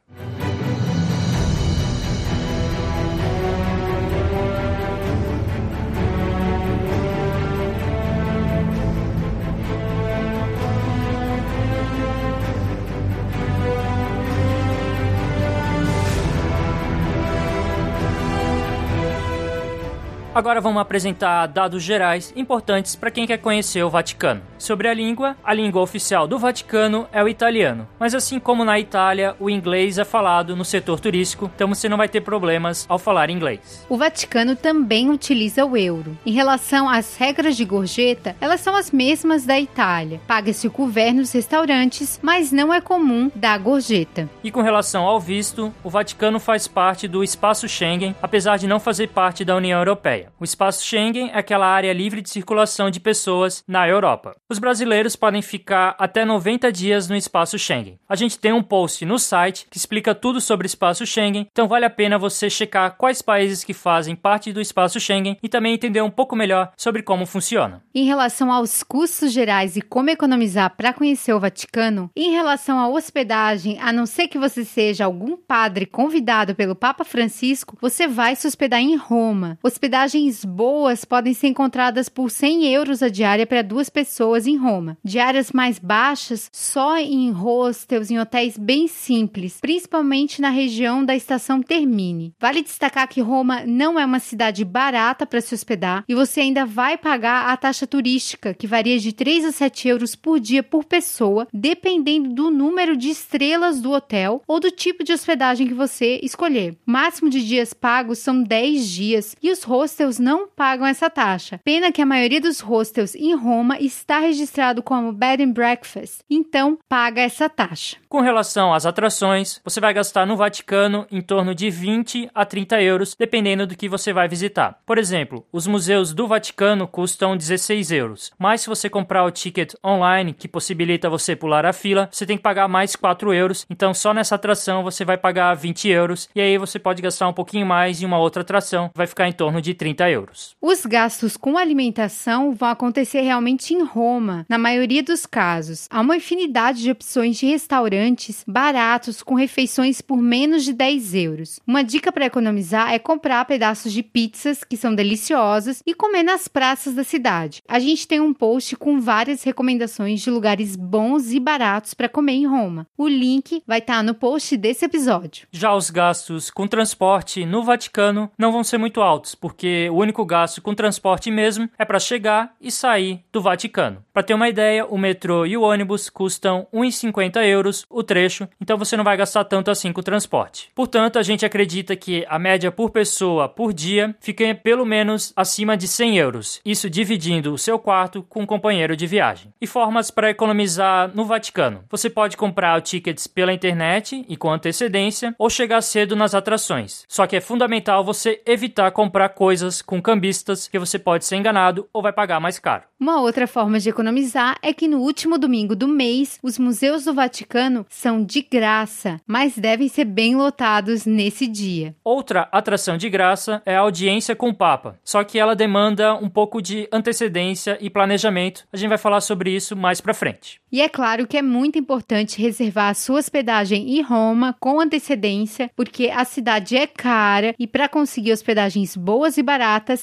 Agora 20.34 20.62
vamos 20.62 20.80
apresentar 20.80 21.46
dados 21.46 21.82
gerais 21.82 22.32
importantes 22.34 22.96
para 22.96 23.10
quem 23.10 23.26
quer 23.26 23.36
conhecer 23.36 23.82
o 23.82 23.90
Vaticano. 23.90 24.40
Sobre 24.56 24.88
a 24.88 24.94
língua, 24.94 25.36
a 25.44 25.52
língua 25.52 25.82
oficial 25.82 26.26
do 26.26 26.38
Vaticano 26.38 27.06
é 27.12 27.22
o 27.22 27.28
italiano, 27.28 27.86
mas 27.98 28.14
assim 28.14 28.40
como 28.40 28.64
na 28.64 28.80
Itália, 28.80 29.36
o 29.38 29.50
inglês 29.50 29.98
é 29.98 30.06
falado 30.06 30.56
no 30.56 30.64
setor 30.64 30.98
turístico, 31.00 31.50
então 31.54 31.68
você 31.68 31.86
não 31.86 31.98
vai 31.98 32.08
ter 32.08 32.22
problemas 32.22 32.86
ao 32.88 32.98
falar 32.98 33.28
inglês. 33.28 33.84
O 33.90 33.98
Vaticano 33.98 34.56
também 34.56 35.10
utiliza 35.10 35.66
o 35.66 35.76
euro. 35.76 36.16
Em 36.24 36.32
relação 36.32 36.88
às 36.88 37.14
regras 37.14 37.54
de 37.54 37.66
gorjeta, 37.66 38.34
elas 38.40 38.62
são 38.62 38.74
as 38.74 38.90
mesmas 38.90 39.44
da 39.44 39.60
Itália. 39.60 40.18
Paga-se 40.26 40.66
o 40.66 40.70
couvert 40.70 41.14
nos 41.14 41.30
restaurantes, 41.30 42.18
mas 42.22 42.50
não 42.50 42.72
é 42.72 42.80
comum 42.80 43.30
dar 43.34 43.58
gorjeta. 43.58 44.30
E 44.42 44.50
com 44.50 44.62
relação 44.62 45.04
ao 45.04 45.20
visto, 45.20 45.74
o 45.84 45.90
Vaticano 45.90 46.40
faz 46.40 46.66
parte 46.66 47.06
do 47.06 47.22
espaço 47.22 47.68
Schengen, 47.68 48.16
apesar 48.22 48.56
de 48.56 48.66
não 48.66 48.80
fazer 48.80 49.08
parte 49.08 49.44
da 49.44 49.54
União 49.54 49.78
Europeia. 49.78 50.21
Europeia. 50.22 50.32
O 50.38 50.44
espaço 50.44 50.84
Schengen 50.84 51.30
é 51.30 51.38
aquela 51.38 51.66
área 51.66 51.92
livre 51.92 52.20
de 52.20 52.30
circulação 52.30 52.90
de 52.90 53.00
pessoas 53.00 53.64
na 53.66 53.88
Europa. 53.88 54.36
Os 54.48 54.58
brasileiros 54.58 55.16
podem 55.16 55.42
ficar 55.42 55.94
até 55.98 56.24
90 56.24 56.70
dias 56.70 57.08
no 57.08 57.16
espaço 57.16 57.58
Schengen. 57.58 57.98
A 58.08 58.16
gente 58.16 58.38
tem 58.38 58.52
um 58.52 58.62
post 58.62 59.04
no 59.04 59.18
site 59.18 59.66
que 59.70 59.76
explica 59.76 60.14
tudo 60.14 60.40
sobre 60.40 60.66
o 60.66 60.68
espaço 60.68 61.06
Schengen, 61.06 61.48
então 61.50 61.68
vale 61.68 61.84
a 61.84 61.90
pena 61.90 62.18
você 62.18 62.48
checar 62.48 62.96
quais 62.96 63.22
países 63.22 63.64
que 63.64 63.74
fazem 63.74 64.14
parte 64.14 64.52
do 64.52 64.60
espaço 64.60 65.00
Schengen 65.00 65.36
e 65.42 65.48
também 65.48 65.74
entender 65.74 66.02
um 66.02 66.10
pouco 66.10 66.36
melhor 66.36 66.72
sobre 66.76 67.02
como 67.02 67.26
funciona. 67.26 67.82
Em 67.94 68.04
relação 68.04 68.52
aos 68.52 68.82
custos 68.82 69.32
gerais 69.32 69.76
e 69.76 69.82
como 69.82 70.10
economizar 70.10 70.74
para 70.76 70.92
conhecer 70.92 71.32
o 71.32 71.40
Vaticano, 71.40 72.10
em 72.16 72.30
relação 72.30 72.78
à 72.78 72.88
hospedagem, 72.88 73.78
a 73.80 73.92
não 73.92 74.06
ser 74.06 74.28
que 74.28 74.38
você 74.38 74.64
seja 74.64 75.04
algum 75.04 75.36
padre 75.36 75.86
convidado 75.86 76.54
pelo 76.54 76.74
Papa 76.74 77.04
Francisco, 77.04 77.76
você 77.80 78.06
vai 78.06 78.36
se 78.36 78.46
hospedar 78.46 78.80
em 78.80 78.96
Roma. 78.96 79.58
Hospedagem 79.62 80.11
Passagens 80.12 80.44
boas 80.44 81.06
podem 81.06 81.32
ser 81.32 81.46
encontradas 81.46 82.06
por 82.10 82.30
100 82.30 82.70
euros 82.70 83.02
a 83.02 83.08
diária 83.08 83.46
para 83.46 83.62
duas 83.62 83.88
pessoas 83.88 84.46
em 84.46 84.58
Roma. 84.58 84.98
Diárias 85.02 85.52
mais 85.52 85.78
baixas 85.78 86.50
só 86.52 86.98
em 86.98 87.30
hostels, 87.30 88.10
em 88.10 88.18
hotéis 88.18 88.58
bem 88.58 88.86
simples, 88.86 89.58
principalmente 89.58 90.42
na 90.42 90.50
região 90.50 91.02
da 91.02 91.16
estação 91.16 91.62
Termine. 91.62 92.34
Vale 92.38 92.60
destacar 92.60 93.08
que 93.08 93.22
Roma 93.22 93.62
não 93.64 93.98
é 93.98 94.04
uma 94.04 94.18
cidade 94.18 94.66
barata 94.66 95.24
para 95.24 95.40
se 95.40 95.54
hospedar 95.54 96.04
e 96.06 96.14
você 96.14 96.42
ainda 96.42 96.66
vai 96.66 96.98
pagar 96.98 97.46
a 97.46 97.56
taxa 97.56 97.86
turística, 97.86 98.52
que 98.52 98.66
varia 98.66 98.98
de 98.98 99.14
3 99.14 99.46
a 99.46 99.52
7 99.52 99.88
euros 99.88 100.14
por 100.14 100.38
dia 100.38 100.62
por 100.62 100.84
pessoa, 100.84 101.48
dependendo 101.50 102.34
do 102.34 102.50
número 102.50 102.98
de 102.98 103.08
estrelas 103.08 103.80
do 103.80 103.92
hotel 103.92 104.42
ou 104.46 104.60
do 104.60 104.70
tipo 104.70 105.02
de 105.02 105.14
hospedagem 105.14 105.66
que 105.66 105.72
você 105.74 106.20
escolher. 106.22 106.76
O 106.86 106.90
máximo 106.90 107.30
de 107.30 107.42
dias 107.42 107.72
pagos 107.72 108.18
são 108.18 108.42
10 108.42 108.90
dias 108.90 109.36
e 109.42 109.50
os 109.50 109.62
hostels 109.62 110.01
hostels 110.02 110.18
não 110.18 110.48
pagam 110.48 110.86
essa 110.86 111.08
taxa. 111.08 111.60
Pena 111.64 111.92
que 111.92 112.02
a 112.02 112.06
maioria 112.06 112.40
dos 112.40 112.60
hostels 112.60 113.14
em 113.14 113.34
Roma 113.34 113.78
está 113.78 114.18
registrado 114.18 114.82
como 114.82 115.12
bed 115.12 115.42
and 115.42 115.52
breakfast, 115.52 116.20
então 116.28 116.78
paga 116.88 117.20
essa 117.20 117.48
taxa. 117.48 117.96
Com 118.08 118.20
relação 118.20 118.74
às 118.74 118.84
atrações, 118.84 119.60
você 119.64 119.80
vai 119.80 119.94
gastar 119.94 120.26
no 120.26 120.36
Vaticano 120.36 121.06
em 121.10 121.20
torno 121.20 121.54
de 121.54 121.70
20 121.70 122.30
a 122.34 122.44
30 122.44 122.82
euros, 122.82 123.14
dependendo 123.18 123.66
do 123.66 123.76
que 123.76 123.88
você 123.88 124.12
vai 124.12 124.28
visitar. 124.28 124.78
Por 124.84 124.98
exemplo, 124.98 125.46
os 125.52 125.66
museus 125.66 126.12
do 126.12 126.26
Vaticano 126.26 126.86
custam 126.88 127.36
16 127.36 127.92
euros, 127.92 128.32
mas 128.38 128.62
se 128.62 128.68
você 128.68 128.90
comprar 128.90 129.24
o 129.24 129.30
ticket 129.30 129.74
online, 129.84 130.34
que 130.34 130.48
possibilita 130.48 131.08
você 131.08 131.36
pular 131.36 131.64
a 131.64 131.72
fila, 131.72 132.08
você 132.10 132.26
tem 132.26 132.36
que 132.36 132.42
pagar 132.42 132.68
mais 132.68 132.96
4 132.96 133.32
euros, 133.32 133.66
então 133.70 133.94
só 133.94 134.12
nessa 134.12 134.34
atração 134.34 134.82
você 134.82 135.04
vai 135.04 135.16
pagar 135.16 135.54
20 135.54 135.88
euros, 135.88 136.28
e 136.34 136.40
aí 136.40 136.58
você 136.58 136.78
pode 136.78 137.00
gastar 137.00 137.28
um 137.28 137.32
pouquinho 137.32 137.66
mais 137.66 138.02
em 138.02 138.06
uma 138.06 138.18
outra 138.18 138.42
atração, 138.42 138.90
vai 138.94 139.06
ficar 139.06 139.28
em 139.28 139.32
torno 139.32 139.62
de 139.62 139.74
30 139.74 139.91
30 139.92 140.10
euros. 140.10 140.56
Os 140.60 140.86
gastos 140.86 141.36
com 141.36 141.56
alimentação 141.56 142.52
vão 142.52 142.68
acontecer 142.68 143.20
realmente 143.20 143.74
em 143.74 143.82
Roma, 143.82 144.46
na 144.48 144.58
maioria 144.58 145.02
dos 145.02 145.26
casos. 145.26 145.86
Há 145.90 146.00
uma 146.00 146.16
infinidade 146.16 146.82
de 146.82 146.90
opções 146.90 147.36
de 147.36 147.46
restaurantes 147.46 148.44
baratos 148.46 149.22
com 149.22 149.34
refeições 149.34 150.00
por 150.00 150.16
menos 150.16 150.64
de 150.64 150.72
10 150.72 151.14
euros. 151.14 151.60
Uma 151.66 151.84
dica 151.84 152.10
para 152.10 152.26
economizar 152.26 152.92
é 152.92 152.98
comprar 152.98 153.44
pedaços 153.44 153.92
de 153.92 154.02
pizzas 154.02 154.64
que 154.64 154.76
são 154.76 154.94
deliciosas 154.94 155.82
e 155.86 155.94
comer 155.94 156.22
nas 156.22 156.48
praças 156.48 156.94
da 156.94 157.04
cidade. 157.04 157.62
A 157.68 157.78
gente 157.78 158.08
tem 158.08 158.20
um 158.20 158.32
post 158.32 158.76
com 158.76 159.00
várias 159.00 159.42
recomendações 159.42 160.20
de 160.20 160.30
lugares 160.30 160.76
bons 160.76 161.32
e 161.32 161.40
baratos 161.40 161.94
para 161.94 162.08
comer 162.08 162.32
em 162.32 162.46
Roma. 162.46 162.86
O 162.96 163.06
link 163.08 163.62
vai 163.66 163.78
estar 163.78 163.96
tá 163.96 164.02
no 164.02 164.14
post 164.14 164.56
desse 164.56 164.84
episódio. 164.84 165.46
Já 165.50 165.74
os 165.74 165.90
gastos 165.90 166.50
com 166.50 166.66
transporte 166.66 167.44
no 167.44 167.62
Vaticano 167.62 168.30
não 168.38 168.52
vão 168.52 168.64
ser 168.64 168.78
muito 168.78 169.00
altos, 169.00 169.34
porque 169.34 169.81
o 169.90 169.96
único 169.96 170.24
gasto 170.24 170.60
com 170.60 170.74
transporte 170.74 171.30
mesmo 171.30 171.68
é 171.78 171.84
para 171.84 171.98
chegar 171.98 172.54
e 172.60 172.70
sair 172.70 173.24
do 173.32 173.40
Vaticano. 173.40 174.04
Para 174.12 174.22
ter 174.22 174.34
uma 174.34 174.48
ideia, 174.48 174.86
o 174.86 174.98
metrô 174.98 175.46
e 175.46 175.56
o 175.56 175.62
ônibus 175.62 176.10
custam 176.10 176.66
1,50 176.72 177.44
euros 177.46 177.86
o 177.88 178.02
trecho, 178.02 178.48
então 178.60 178.76
você 178.76 178.96
não 178.96 179.04
vai 179.04 179.16
gastar 179.16 179.44
tanto 179.44 179.70
assim 179.70 179.92
com 179.92 180.00
o 180.00 180.04
transporte. 180.04 180.70
Portanto, 180.74 181.18
a 181.18 181.22
gente 181.22 181.46
acredita 181.46 181.96
que 181.96 182.24
a 182.28 182.38
média 182.38 182.70
por 182.70 182.90
pessoa 182.90 183.48
por 183.48 183.72
dia 183.72 184.14
fica 184.20 184.54
pelo 184.54 184.84
menos 184.84 185.32
acima 185.36 185.76
de 185.76 185.86
100 185.86 186.18
euros, 186.18 186.60
isso 186.64 186.90
dividindo 186.90 187.52
o 187.52 187.58
seu 187.58 187.78
quarto 187.78 188.22
com 188.28 188.42
um 188.42 188.46
companheiro 188.46 188.96
de 188.96 189.06
viagem. 189.06 189.52
E 189.60 189.66
formas 189.66 190.10
para 190.10 190.30
economizar 190.30 191.10
no 191.14 191.24
Vaticano: 191.24 191.84
você 191.90 192.10
pode 192.10 192.36
comprar 192.36 192.80
tickets 192.82 193.26
pela 193.26 193.52
internet 193.52 194.24
e 194.28 194.36
com 194.36 194.50
antecedência, 194.50 195.34
ou 195.38 195.48
chegar 195.48 195.80
cedo 195.82 196.16
nas 196.16 196.34
atrações. 196.34 197.04
Só 197.08 197.26
que 197.26 197.36
é 197.36 197.40
fundamental 197.40 198.04
você 198.04 198.40
evitar 198.46 198.90
comprar 198.90 199.30
coisas 199.30 199.71
com 199.80 200.02
cambistas, 200.02 200.68
que 200.68 200.78
você 200.78 200.98
pode 200.98 201.24
ser 201.24 201.36
enganado 201.36 201.88
ou 201.92 202.02
vai 202.02 202.12
pagar 202.12 202.40
mais 202.40 202.58
caro. 202.58 202.82
Uma 202.98 203.20
outra 203.20 203.46
forma 203.46 203.80
de 203.80 203.88
economizar 203.88 204.58
é 204.62 204.72
que 204.72 204.86
no 204.86 204.98
último 204.98 205.38
domingo 205.38 205.74
do 205.74 205.88
mês, 205.88 206.38
os 206.42 206.58
museus 206.58 207.04
do 207.04 207.14
Vaticano 207.14 207.86
são 207.88 208.24
de 208.24 208.42
graça, 208.42 209.20
mas 209.26 209.56
devem 209.56 209.88
ser 209.88 210.04
bem 210.04 210.36
lotados 210.36 211.06
nesse 211.06 211.46
dia. 211.46 211.94
Outra 212.04 212.48
atração 212.52 212.96
de 212.96 213.08
graça 213.08 213.62
é 213.64 213.76
a 213.76 213.80
audiência 213.80 214.36
com 214.36 214.50
o 214.50 214.54
Papa, 214.54 214.98
só 215.04 215.24
que 215.24 215.38
ela 215.38 215.54
demanda 215.54 216.14
um 216.14 216.28
pouco 216.28 216.60
de 216.60 216.88
antecedência 216.92 217.78
e 217.80 217.88
planejamento. 217.88 218.66
A 218.72 218.76
gente 218.76 218.88
vai 218.88 218.98
falar 218.98 219.20
sobre 219.20 219.54
isso 219.54 219.76
mais 219.76 220.00
para 220.00 220.14
frente. 220.14 220.60
E 220.70 220.80
é 220.80 220.88
claro 220.88 221.26
que 221.26 221.36
é 221.36 221.42
muito 221.42 221.78
importante 221.78 222.40
reservar 222.40 222.90
a 222.90 222.94
sua 222.94 223.18
hospedagem 223.18 223.98
em 223.98 224.02
Roma 224.02 224.56
com 224.58 224.80
antecedência, 224.80 225.70
porque 225.76 226.08
a 226.08 226.24
cidade 226.24 226.76
é 226.76 226.86
cara 226.86 227.54
e 227.58 227.66
para 227.66 227.88
conseguir 227.88 228.32
hospedagens 228.32 228.96
boas 228.96 229.36
e 229.36 229.42
baratas, 229.42 229.61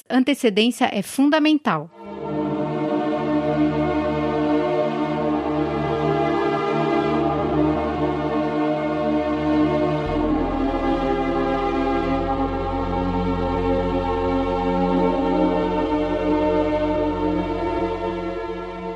antecedência 0.10 0.90
é 0.92 1.02
fundamental. 1.02 1.90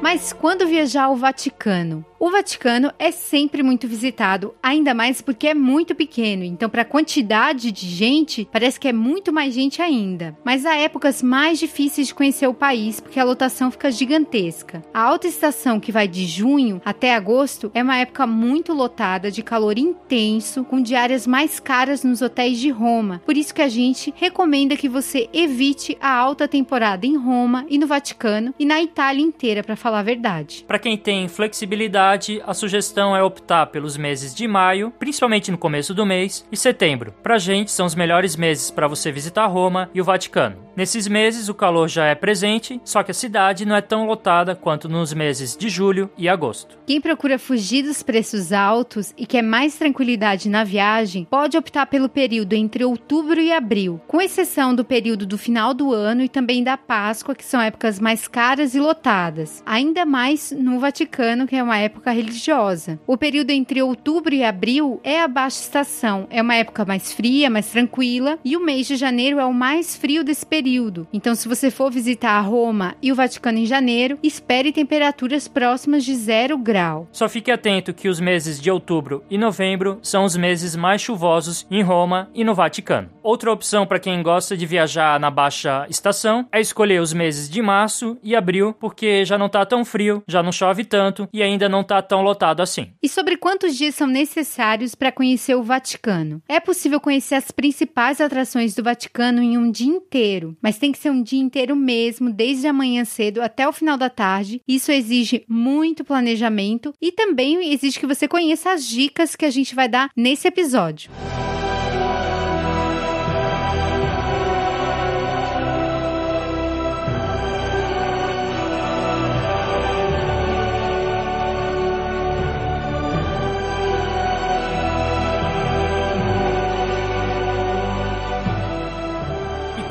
Mas 0.01 0.31
quando 0.31 0.67
viajar 0.67 1.05
ao 1.05 1.15
Vaticano? 1.15 2.05
O 2.23 2.31
Vaticano 2.31 2.89
é 2.97 3.11
sempre 3.11 3.61
muito 3.61 3.85
visitado, 3.85 4.55
ainda 4.63 4.93
mais 4.93 5.19
porque 5.19 5.49
é 5.49 5.53
muito 5.53 5.93
pequeno, 5.93 6.45
então 6.45 6.69
para 6.69 6.83
a 6.83 6.85
quantidade 6.85 7.69
de 7.69 7.85
gente, 7.85 8.47
parece 8.49 8.79
que 8.79 8.87
é 8.87 8.93
muito 8.93 9.33
mais 9.33 9.53
gente 9.53 9.81
ainda. 9.81 10.33
Mas 10.41 10.65
há 10.65 10.73
épocas 10.73 11.21
mais 11.21 11.59
difíceis 11.59 12.07
de 12.07 12.15
conhecer 12.15 12.47
o 12.47 12.53
país, 12.53 13.01
porque 13.01 13.19
a 13.19 13.25
lotação 13.25 13.69
fica 13.69 13.91
gigantesca. 13.91 14.81
A 14.93 15.01
alta 15.01 15.27
estação 15.27 15.81
que 15.81 15.91
vai 15.91 16.07
de 16.07 16.25
junho 16.25 16.81
até 16.85 17.13
agosto 17.13 17.69
é 17.73 17.83
uma 17.83 17.97
época 17.97 18.25
muito 18.25 18.71
lotada, 18.71 19.29
de 19.29 19.43
calor 19.43 19.77
intenso, 19.77 20.63
com 20.63 20.81
diárias 20.81 21.27
mais 21.27 21.59
caras 21.59 22.05
nos 22.05 22.21
hotéis 22.21 22.57
de 22.57 22.69
Roma. 22.69 23.21
Por 23.25 23.35
isso 23.35 23.53
que 23.53 23.61
a 23.61 23.67
gente 23.67 24.13
recomenda 24.15 24.77
que 24.77 24.87
você 24.87 25.27
evite 25.33 25.97
a 25.99 26.15
alta 26.15 26.47
temporada 26.47 27.05
em 27.05 27.17
Roma 27.17 27.65
e 27.67 27.77
no 27.77 27.85
Vaticano 27.85 28.55
e 28.57 28.65
na 28.65 28.81
Itália 28.81 29.21
inteira, 29.21 29.61
para 29.61 29.75
falar 29.75 29.99
a 29.99 30.03
verdade. 30.03 30.63
Para 30.65 30.79
quem 30.79 30.97
tem 30.97 31.27
flexibilidade 31.27 32.12
a 32.45 32.53
sugestão 32.53 33.15
é 33.15 33.23
optar 33.23 33.67
pelos 33.67 33.97
meses 33.97 34.33
de 34.33 34.47
maio, 34.47 34.91
principalmente 34.99 35.51
no 35.51 35.57
começo 35.57 35.93
do 35.93 36.05
mês, 36.05 36.45
e 36.51 36.57
setembro. 36.57 37.13
Pra 37.23 37.37
gente, 37.37 37.71
são 37.71 37.85
os 37.85 37.95
melhores 37.95 38.35
meses 38.35 38.69
para 38.69 38.87
você 38.87 39.11
visitar 39.11 39.47
Roma 39.47 39.89
e 39.93 40.01
o 40.01 40.03
Vaticano. 40.03 40.57
Nesses 40.75 41.07
meses, 41.07 41.49
o 41.49 41.53
calor 41.53 41.87
já 41.87 42.05
é 42.05 42.15
presente, 42.15 42.81
só 42.83 43.03
que 43.03 43.11
a 43.11 43.13
cidade 43.13 43.65
não 43.65 43.75
é 43.75 43.81
tão 43.81 44.07
lotada 44.07 44.55
quanto 44.55 44.89
nos 44.89 45.13
meses 45.13 45.55
de 45.55 45.69
julho 45.69 46.09
e 46.17 46.27
agosto. 46.27 46.79
Quem 46.87 46.99
procura 46.99 47.37
fugir 47.37 47.83
dos 47.83 48.01
preços 48.01 48.51
altos 48.51 49.13
e 49.15 49.25
quer 49.25 49.43
mais 49.43 49.75
tranquilidade 49.75 50.49
na 50.49 50.63
viagem, 50.63 51.27
pode 51.29 51.57
optar 51.57 51.85
pelo 51.85 52.09
período 52.09 52.53
entre 52.53 52.83
outubro 52.83 53.39
e 53.39 53.53
abril, 53.53 54.01
com 54.07 54.19
exceção 54.19 54.73
do 54.73 54.83
período 54.83 55.25
do 55.25 55.37
final 55.37 55.73
do 55.73 55.93
ano 55.93 56.23
e 56.23 56.29
também 56.29 56.63
da 56.63 56.75
Páscoa, 56.75 57.35
que 57.35 57.45
são 57.45 57.61
épocas 57.61 57.99
mais 57.99 58.27
caras 58.27 58.73
e 58.73 58.79
lotadas. 58.79 59.61
Ainda 59.65 60.05
mais 60.05 60.51
no 60.51 60.79
Vaticano, 60.79 61.45
que 61.45 61.55
é 61.55 61.61
uma 61.61 61.77
época 61.77 62.02
época 62.03 62.11
religiosa. 62.11 62.99
O 63.07 63.17
período 63.17 63.51
entre 63.51 63.81
outubro 63.81 64.35
e 64.35 64.43
abril 64.43 64.99
é 65.03 65.21
a 65.21 65.27
baixa 65.27 65.61
estação, 65.61 66.27
é 66.29 66.41
uma 66.41 66.55
época 66.55 66.83
mais 66.83 67.13
fria, 67.13 67.49
mais 67.49 67.67
tranquila, 67.67 68.37
e 68.43 68.57
o 68.57 68.63
mês 68.63 68.87
de 68.87 68.97
janeiro 68.97 69.39
é 69.39 69.45
o 69.45 69.53
mais 69.53 69.95
frio 69.95 70.23
desse 70.23 70.45
período. 70.45 71.07
Então, 71.13 71.33
se 71.33 71.47
você 71.47 71.71
for 71.71 71.89
visitar 71.89 72.41
Roma 72.41 72.95
e 73.01 73.11
o 73.11 73.15
Vaticano 73.15 73.57
em 73.57 73.65
janeiro, 73.65 74.19
espere 74.21 74.73
temperaturas 74.73 75.47
próximas 75.47 76.03
de 76.03 76.13
zero 76.15 76.57
grau. 76.57 77.07
Só 77.11 77.29
fique 77.29 77.51
atento 77.51 77.93
que 77.93 78.09
os 78.09 78.19
meses 78.19 78.59
de 78.59 78.69
outubro 78.69 79.23
e 79.29 79.37
novembro 79.37 79.99
são 80.01 80.25
os 80.25 80.35
meses 80.35 80.75
mais 80.75 81.01
chuvosos 81.01 81.65
em 81.71 81.81
Roma 81.81 82.29
e 82.33 82.43
no 82.43 82.53
Vaticano. 82.53 83.09
Outra 83.21 83.51
opção 83.51 83.85
para 83.85 83.99
quem 83.99 84.21
gosta 84.21 84.57
de 84.57 84.65
viajar 84.65 85.19
na 85.19 85.31
baixa 85.31 85.85
estação 85.89 86.45
é 86.51 86.59
escolher 86.59 86.99
os 87.01 87.13
meses 87.13 87.49
de 87.49 87.61
março 87.61 88.17
e 88.21 88.35
abril, 88.35 88.75
porque 88.79 89.23
já 89.23 89.37
não 89.37 89.45
está 89.45 89.65
tão 89.65 89.85
frio, 89.85 90.21
já 90.27 90.43
não 90.43 90.51
chove 90.51 90.83
tanto 90.83 91.29
e 91.31 91.41
ainda 91.41 91.69
não 91.69 91.81
está 91.81 91.92
tão 92.01 92.21
lotado 92.21 92.61
assim. 92.61 92.91
E 93.01 93.09
sobre 93.09 93.37
quantos 93.37 93.75
dias 93.75 93.95
são 93.95 94.07
necessários 94.07 94.95
para 94.95 95.11
conhecer 95.11 95.55
o 95.55 95.63
Vaticano? 95.63 96.41
É 96.47 96.59
possível 96.59 96.99
conhecer 96.99 97.35
as 97.35 97.51
principais 97.51 98.19
atrações 98.19 98.75
do 98.75 98.83
Vaticano 98.83 99.41
em 99.41 99.57
um 99.57 99.69
dia 99.69 99.87
inteiro, 99.87 100.57
mas 100.61 100.77
tem 100.77 100.91
que 100.91 100.97
ser 100.97 101.09
um 101.09 101.21
dia 101.21 101.39
inteiro 101.39 101.75
mesmo, 101.75 102.31
desde 102.31 102.67
a 102.67 102.73
manhã 102.73 103.05
cedo 103.05 103.41
até 103.41 103.67
o 103.67 103.73
final 103.73 103.97
da 103.97 104.09
tarde. 104.09 104.61
Isso 104.67 104.91
exige 104.91 105.43
muito 105.47 106.03
planejamento 106.03 106.93
e 107.01 107.11
também 107.11 107.71
exige 107.71 107.99
que 107.99 108.07
você 108.07 108.27
conheça 108.27 108.71
as 108.71 108.85
dicas 108.85 109.35
que 109.35 109.45
a 109.45 109.51
gente 109.51 109.75
vai 109.75 109.87
dar 109.87 110.09
nesse 110.15 110.47
episódio. 110.47 111.11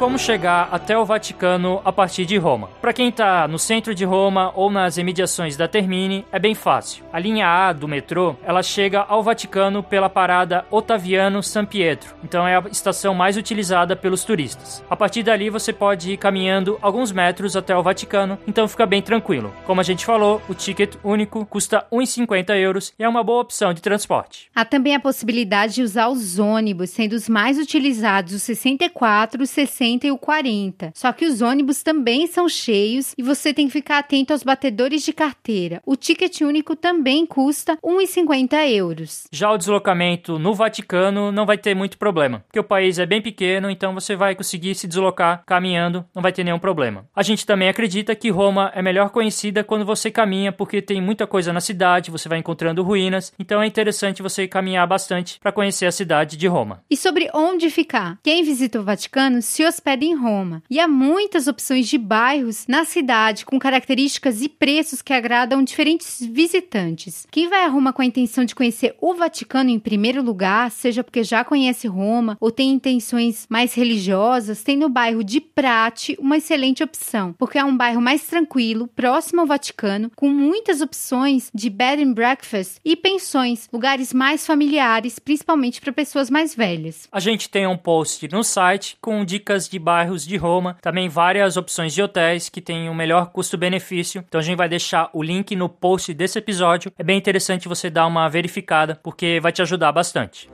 Como 0.02 0.18
chegar 0.18 0.68
até 0.72 0.98
o 0.98 1.04
Vaticano 1.04 1.80
a 1.84 1.92
partir 1.92 2.24
de 2.24 2.36
Roma. 2.36 2.68
Para 2.80 2.92
quem 2.92 3.08
está 3.08 3.46
no 3.46 3.56
centro 3.56 3.94
de 3.94 4.04
Roma 4.04 4.50
ou 4.56 4.68
nas 4.68 4.96
imediações 4.96 5.56
da 5.56 5.68
Termini, 5.68 6.26
é 6.32 6.40
bem 6.40 6.56
fácil. 6.56 7.04
A 7.12 7.20
linha 7.20 7.46
A 7.46 7.72
do 7.72 7.86
metrô, 7.86 8.34
ela 8.42 8.64
chega 8.64 9.02
ao 9.02 9.22
Vaticano 9.22 9.80
pela 9.80 10.10
parada 10.10 10.66
Ottaviano 10.72 11.40
San 11.40 11.64
Pietro. 11.64 12.16
Então 12.24 12.44
é 12.44 12.56
a 12.56 12.64
estação 12.68 13.14
mais 13.14 13.36
utilizada 13.36 13.94
pelos 13.94 14.24
turistas. 14.24 14.82
A 14.90 14.96
partir 14.96 15.22
dali 15.22 15.48
você 15.48 15.72
pode 15.72 16.10
ir 16.10 16.16
caminhando 16.16 16.80
alguns 16.82 17.12
metros 17.12 17.54
até 17.54 17.76
o 17.76 17.82
Vaticano, 17.84 18.36
então 18.44 18.66
fica 18.66 18.84
bem 18.84 19.02
tranquilo. 19.02 19.54
Como 19.64 19.80
a 19.80 19.84
gente 19.84 20.04
falou, 20.04 20.42
o 20.48 20.54
ticket 20.54 20.96
único 21.04 21.46
custa 21.46 21.86
1,50 21.92 22.56
euros 22.56 22.92
e 22.98 23.04
é 23.04 23.08
uma 23.08 23.22
boa 23.22 23.42
opção 23.42 23.72
de 23.72 23.80
transporte. 23.80 24.50
Há 24.52 24.64
também 24.64 24.96
a 24.96 25.00
possibilidade 25.00 25.74
de 25.74 25.82
usar 25.82 26.08
os 26.08 26.40
ônibus, 26.40 26.90
sendo 26.90 27.12
os 27.12 27.28
mais 27.28 27.56
utilizados 27.56 28.32
os 28.32 28.42
64, 28.42 29.46
60 29.46 29.91
e 30.06 30.10
o 30.10 30.18
40. 30.18 30.92
Só 30.94 31.12
que 31.12 31.24
os 31.24 31.42
ônibus 31.42 31.82
também 31.82 32.26
são 32.26 32.48
cheios 32.48 33.14
e 33.16 33.22
você 33.22 33.52
tem 33.52 33.66
que 33.66 33.72
ficar 33.72 33.98
atento 33.98 34.32
aos 34.32 34.42
batedores 34.42 35.04
de 35.04 35.12
carteira. 35.12 35.82
O 35.84 35.96
ticket 35.96 36.40
único 36.40 36.74
também 36.74 37.24
custa 37.26 37.76
1,50 37.82 38.68
euros. 38.70 39.24
Já 39.30 39.50
o 39.50 39.58
deslocamento 39.58 40.38
no 40.38 40.54
Vaticano 40.54 41.30
não 41.30 41.46
vai 41.46 41.58
ter 41.58 41.74
muito 41.74 41.98
problema, 41.98 42.44
porque 42.46 42.60
o 42.60 42.64
país 42.64 42.98
é 42.98 43.06
bem 43.06 43.22
pequeno, 43.22 43.70
então 43.70 43.94
você 43.94 44.16
vai 44.16 44.34
conseguir 44.34 44.74
se 44.74 44.86
deslocar 44.86 45.42
caminhando, 45.46 46.04
não 46.14 46.22
vai 46.22 46.32
ter 46.32 46.44
nenhum 46.44 46.58
problema. 46.58 47.06
A 47.14 47.22
gente 47.22 47.46
também 47.46 47.68
acredita 47.68 48.14
que 48.14 48.30
Roma 48.30 48.72
é 48.74 48.82
melhor 48.82 49.10
conhecida 49.10 49.62
quando 49.62 49.84
você 49.84 50.10
caminha, 50.10 50.52
porque 50.52 50.82
tem 50.82 51.00
muita 51.00 51.26
coisa 51.26 51.52
na 51.52 51.60
cidade, 51.60 52.10
você 52.10 52.28
vai 52.28 52.38
encontrando 52.38 52.82
ruínas, 52.82 53.32
então 53.38 53.62
é 53.62 53.66
interessante 53.66 54.22
você 54.22 54.48
caminhar 54.48 54.86
bastante 54.86 55.38
para 55.40 55.52
conhecer 55.52 55.86
a 55.86 55.92
cidade 55.92 56.36
de 56.36 56.46
Roma. 56.46 56.82
E 56.90 56.96
sobre 56.96 57.30
onde 57.34 57.70
ficar? 57.70 58.18
Quem 58.22 58.42
visita 58.42 58.80
o 58.80 58.84
Vaticano 58.84 59.40
se 59.42 59.64
hospeda 59.64 59.81
hospeda 59.82 60.04
em 60.04 60.14
Roma. 60.14 60.62
E 60.70 60.78
há 60.78 60.86
muitas 60.86 61.48
opções 61.48 61.88
de 61.88 61.98
bairros 61.98 62.66
na 62.68 62.84
cidade 62.84 63.44
com 63.44 63.58
características 63.58 64.40
e 64.40 64.48
preços 64.48 65.02
que 65.02 65.12
agradam 65.12 65.62
diferentes 65.62 66.24
visitantes. 66.24 67.26
Quem 67.30 67.48
vai 67.48 67.64
a 67.64 67.68
Roma 67.68 67.92
com 67.92 68.00
a 68.00 68.04
intenção 68.04 68.44
de 68.44 68.54
conhecer 68.54 68.94
o 69.00 69.14
Vaticano 69.14 69.70
em 69.70 69.80
primeiro 69.80 70.22
lugar, 70.22 70.70
seja 70.70 71.02
porque 71.02 71.24
já 71.24 71.44
conhece 71.44 71.88
Roma 71.88 72.36
ou 72.38 72.52
tem 72.52 72.70
intenções 72.70 73.44
mais 73.48 73.74
religiosas, 73.74 74.62
tem 74.62 74.76
no 74.76 74.88
bairro 74.88 75.24
de 75.24 75.40
Prati 75.40 76.16
uma 76.20 76.36
excelente 76.36 76.84
opção, 76.84 77.34
porque 77.36 77.58
é 77.58 77.64
um 77.64 77.76
bairro 77.76 78.00
mais 78.00 78.22
tranquilo, 78.22 78.88
próximo 78.94 79.40
ao 79.40 79.46
Vaticano, 79.46 80.12
com 80.14 80.28
muitas 80.28 80.80
opções 80.80 81.50
de 81.52 81.68
bed 81.68 82.04
and 82.04 82.12
breakfast 82.12 82.76
e 82.84 82.94
pensões, 82.94 83.68
lugares 83.72 84.12
mais 84.12 84.46
familiares, 84.46 85.18
principalmente 85.18 85.80
para 85.80 85.92
pessoas 85.92 86.30
mais 86.30 86.54
velhas. 86.54 87.08
A 87.10 87.18
gente 87.18 87.48
tem 87.48 87.66
um 87.66 87.76
post 87.76 88.28
no 88.28 88.44
site 88.44 88.96
com 89.00 89.24
dicas 89.24 89.71
de 89.72 89.78
bairros 89.78 90.26
de 90.26 90.36
Roma, 90.36 90.76
também 90.82 91.08
várias 91.08 91.56
opções 91.56 91.94
de 91.94 92.02
hotéis 92.02 92.48
que 92.48 92.60
têm 92.60 92.88
o 92.88 92.92
um 92.92 92.94
melhor 92.94 93.30
custo-benefício. 93.32 94.22
Então 94.28 94.40
a 94.40 94.44
gente 94.44 94.56
vai 94.56 94.68
deixar 94.68 95.08
o 95.12 95.22
link 95.22 95.56
no 95.56 95.68
post 95.68 96.12
desse 96.12 96.38
episódio. 96.38 96.92
É 96.98 97.02
bem 97.02 97.16
interessante 97.16 97.68
você 97.68 97.88
dar 97.88 98.06
uma 98.06 98.28
verificada 98.28 99.00
porque 99.02 99.40
vai 99.40 99.50
te 99.50 99.62
ajudar 99.62 99.92
bastante. 99.92 100.48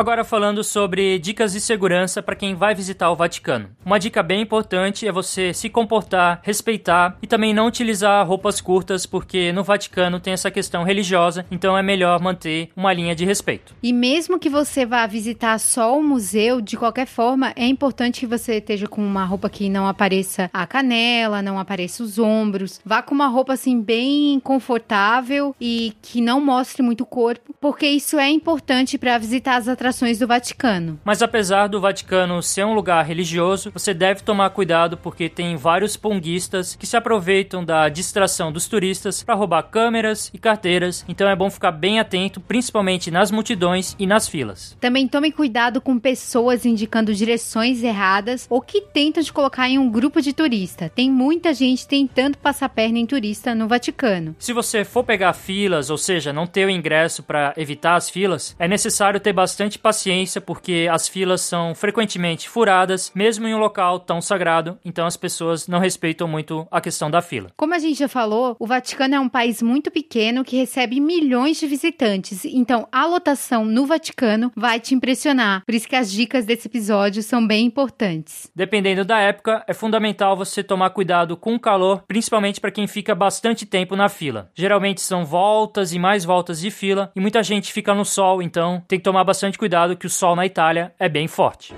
Agora 0.00 0.24
falando 0.24 0.64
sobre 0.64 1.18
dicas 1.18 1.52
de 1.52 1.60
segurança 1.60 2.22
para 2.22 2.34
quem 2.34 2.54
vai 2.54 2.74
visitar 2.74 3.10
o 3.10 3.14
Vaticano. 3.14 3.68
Uma 3.84 4.00
dica 4.00 4.22
bem 4.22 4.40
importante 4.40 5.06
é 5.06 5.12
você 5.12 5.52
se 5.52 5.68
comportar, 5.68 6.40
respeitar 6.42 7.18
e 7.20 7.26
também 7.26 7.52
não 7.52 7.66
utilizar 7.66 8.26
roupas 8.26 8.62
curtas, 8.62 9.04
porque 9.04 9.52
no 9.52 9.62
Vaticano 9.62 10.18
tem 10.18 10.32
essa 10.32 10.50
questão 10.50 10.84
religiosa, 10.84 11.44
então 11.50 11.76
é 11.76 11.82
melhor 11.82 12.18
manter 12.18 12.70
uma 12.74 12.94
linha 12.94 13.14
de 13.14 13.26
respeito. 13.26 13.74
E 13.82 13.92
mesmo 13.92 14.38
que 14.38 14.48
você 14.48 14.86
vá 14.86 15.06
visitar 15.06 15.58
só 15.58 15.94
o 15.98 16.02
museu, 16.02 16.62
de 16.62 16.78
qualquer 16.78 17.06
forma, 17.06 17.52
é 17.54 17.66
importante 17.66 18.20
que 18.20 18.26
você 18.26 18.54
esteja 18.54 18.86
com 18.86 19.04
uma 19.04 19.26
roupa 19.26 19.50
que 19.50 19.68
não 19.68 19.86
apareça 19.86 20.48
a 20.50 20.66
canela, 20.66 21.42
não 21.42 21.58
apareça 21.58 22.02
os 22.02 22.18
ombros. 22.18 22.80
Vá 22.86 23.02
com 23.02 23.14
uma 23.14 23.28
roupa 23.28 23.52
assim 23.52 23.78
bem 23.78 24.40
confortável 24.40 25.54
e 25.60 25.92
que 26.00 26.22
não 26.22 26.40
mostre 26.40 26.82
muito 26.82 27.02
o 27.02 27.06
corpo, 27.06 27.54
porque 27.60 27.86
isso 27.86 28.18
é 28.18 28.30
importante 28.30 28.96
para 28.96 29.18
visitar 29.18 29.56
as 29.56 29.68
atrações 29.68 29.89
do 30.18 30.26
Vaticano. 30.26 31.00
Mas 31.04 31.22
apesar 31.22 31.66
do 31.66 31.80
Vaticano 31.80 32.42
ser 32.42 32.64
um 32.64 32.74
lugar 32.74 33.04
religioso, 33.04 33.70
você 33.72 33.92
deve 33.92 34.22
tomar 34.22 34.50
cuidado 34.50 34.96
porque 34.96 35.28
tem 35.28 35.56
vários 35.56 35.96
ponguistas 35.96 36.74
que 36.74 36.86
se 36.86 36.96
aproveitam 36.96 37.64
da 37.64 37.88
distração 37.88 38.52
dos 38.52 38.66
turistas 38.66 39.22
para 39.22 39.34
roubar 39.34 39.62
câmeras 39.64 40.30
e 40.32 40.38
carteiras, 40.38 41.04
então 41.08 41.28
é 41.28 41.36
bom 41.36 41.50
ficar 41.50 41.72
bem 41.72 41.98
atento, 41.98 42.40
principalmente 42.40 43.10
nas 43.10 43.30
multidões 43.30 43.94
e 43.98 44.06
nas 44.06 44.28
filas. 44.28 44.76
Também 44.80 45.08
tome 45.08 45.32
cuidado 45.32 45.80
com 45.80 45.98
pessoas 45.98 46.64
indicando 46.64 47.14
direções 47.14 47.82
erradas 47.82 48.46
ou 48.48 48.60
que 48.60 48.80
tentam 48.80 49.22
te 49.22 49.32
colocar 49.32 49.68
em 49.68 49.78
um 49.78 49.90
grupo 49.90 50.20
de 50.20 50.32
turista. 50.32 50.90
Tem 50.94 51.10
muita 51.10 51.52
gente 51.52 51.86
tentando 51.86 52.38
passar 52.38 52.68
perna 52.68 52.98
em 52.98 53.06
turista 53.06 53.54
no 53.54 53.68
Vaticano. 53.68 54.34
Se 54.38 54.52
você 54.52 54.84
for 54.84 55.04
pegar 55.04 55.32
filas, 55.32 55.90
ou 55.90 55.98
seja, 55.98 56.32
não 56.32 56.46
ter 56.46 56.66
o 56.66 56.70
ingresso 56.70 57.22
para 57.22 57.52
evitar 57.56 57.96
as 57.96 58.08
filas, 58.08 58.54
é 58.58 58.68
necessário 58.68 59.20
ter 59.20 59.32
bastante 59.32 59.78
paciência, 59.80 60.40
porque 60.40 60.88
as 60.90 61.08
filas 61.08 61.40
são 61.40 61.74
frequentemente 61.74 62.48
furadas, 62.48 63.10
mesmo 63.14 63.46
em 63.46 63.54
um 63.54 63.58
local 63.58 63.98
tão 64.00 64.20
sagrado, 64.20 64.78
então 64.84 65.06
as 65.06 65.16
pessoas 65.16 65.66
não 65.66 65.78
respeitam 65.78 66.28
muito 66.28 66.66
a 66.70 66.80
questão 66.80 67.10
da 67.10 67.22
fila. 67.22 67.50
Como 67.56 67.74
a 67.74 67.78
gente 67.78 67.98
já 67.98 68.08
falou, 68.08 68.56
o 68.58 68.66
Vaticano 68.66 69.14
é 69.14 69.20
um 69.20 69.28
país 69.28 69.62
muito 69.62 69.90
pequeno 69.90 70.44
que 70.44 70.56
recebe 70.56 71.00
milhões 71.00 71.58
de 71.58 71.66
visitantes, 71.66 72.44
então 72.44 72.86
a 72.92 73.06
lotação 73.06 73.64
no 73.64 73.86
Vaticano 73.86 74.52
vai 74.54 74.78
te 74.78 74.94
impressionar. 74.94 75.64
Por 75.64 75.74
isso 75.74 75.88
que 75.88 75.96
as 75.96 76.10
dicas 76.10 76.44
desse 76.44 76.68
episódio 76.68 77.22
são 77.22 77.46
bem 77.46 77.66
importantes. 77.66 78.50
Dependendo 78.54 79.04
da 79.04 79.18
época, 79.18 79.64
é 79.66 79.72
fundamental 79.72 80.36
você 80.36 80.62
tomar 80.62 80.90
cuidado 80.90 81.36
com 81.36 81.54
o 81.54 81.60
calor, 81.60 82.04
principalmente 82.06 82.60
para 82.60 82.70
quem 82.70 82.86
fica 82.86 83.14
bastante 83.14 83.64
tempo 83.64 83.96
na 83.96 84.08
fila. 84.08 84.50
Geralmente 84.54 85.00
são 85.00 85.24
voltas 85.24 85.92
e 85.92 85.98
mais 85.98 86.24
voltas 86.24 86.60
de 86.60 86.70
fila 86.70 87.10
e 87.16 87.20
muita 87.20 87.42
gente 87.42 87.72
fica 87.72 87.94
no 87.94 88.04
sol, 88.04 88.42
então 88.42 88.82
tem 88.86 88.98
que 88.98 89.04
tomar 89.04 89.24
bastante 89.24 89.58
cuidado 89.58 89.69
cuidado 89.70 89.96
que 89.96 90.06
o 90.06 90.10
sol 90.10 90.34
na 90.34 90.44
Itália 90.44 90.92
é 90.98 91.08
bem 91.08 91.28
forte. 91.28 91.72